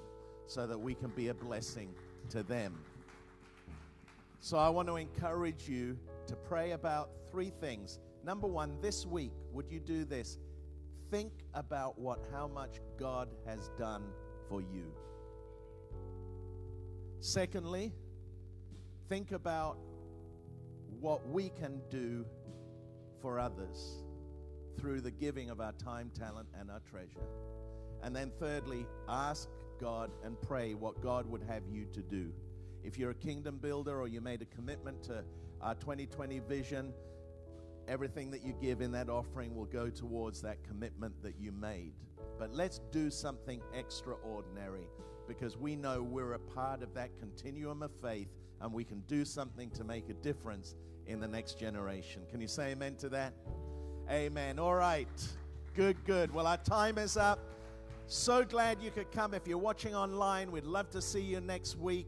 [0.48, 1.94] so that we can be a blessing
[2.30, 2.77] to them.
[4.41, 7.99] So I want to encourage you to pray about three things.
[8.26, 10.40] Number one, this week, would you do this?
[11.14, 14.02] Think about what how much God has done
[14.49, 14.91] for you.
[17.19, 17.94] Secondly,
[19.10, 19.77] think about
[20.99, 22.26] what we can do
[23.22, 24.03] for others
[24.80, 27.27] through the giving of our time, talent, and our treasure.
[28.02, 29.49] And then, thirdly, ask
[29.80, 32.34] God and pray what God would have you to do.
[32.84, 35.23] If you're a kingdom builder or you made a commitment to
[35.61, 36.91] our 2020 vision,
[37.88, 41.93] everything that you give in that offering will go towards that commitment that you made.
[42.39, 44.88] But let's do something extraordinary
[45.27, 48.27] because we know we're a part of that continuum of faith
[48.61, 50.76] and we can do something to make a difference
[51.07, 52.23] in the next generation.
[52.31, 53.34] Can you say amen to that?
[54.10, 54.60] Amen.
[54.60, 55.07] All right.
[55.76, 56.34] Good, good.
[56.34, 57.39] Well, our time is up.
[58.07, 59.34] So glad you could come.
[59.34, 62.07] If you're watching online, we'd love to see you next week.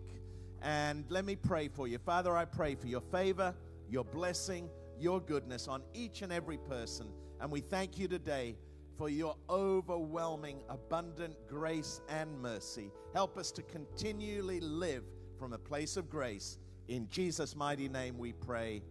[0.61, 1.97] And let me pray for you.
[1.97, 3.53] Father, I pray for your favor,
[3.89, 4.69] your blessing,
[4.99, 7.07] your goodness on each and every person.
[7.41, 8.55] And we thank you today
[8.97, 12.91] for your overwhelming, abundant grace and mercy.
[13.13, 15.03] Help us to continually live
[15.37, 16.59] from a place of grace.
[16.87, 18.81] In Jesus' mighty name we pray.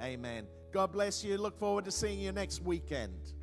[0.00, 0.46] Amen.
[0.72, 1.38] God bless you.
[1.38, 3.34] Look forward to seeing you next weekend.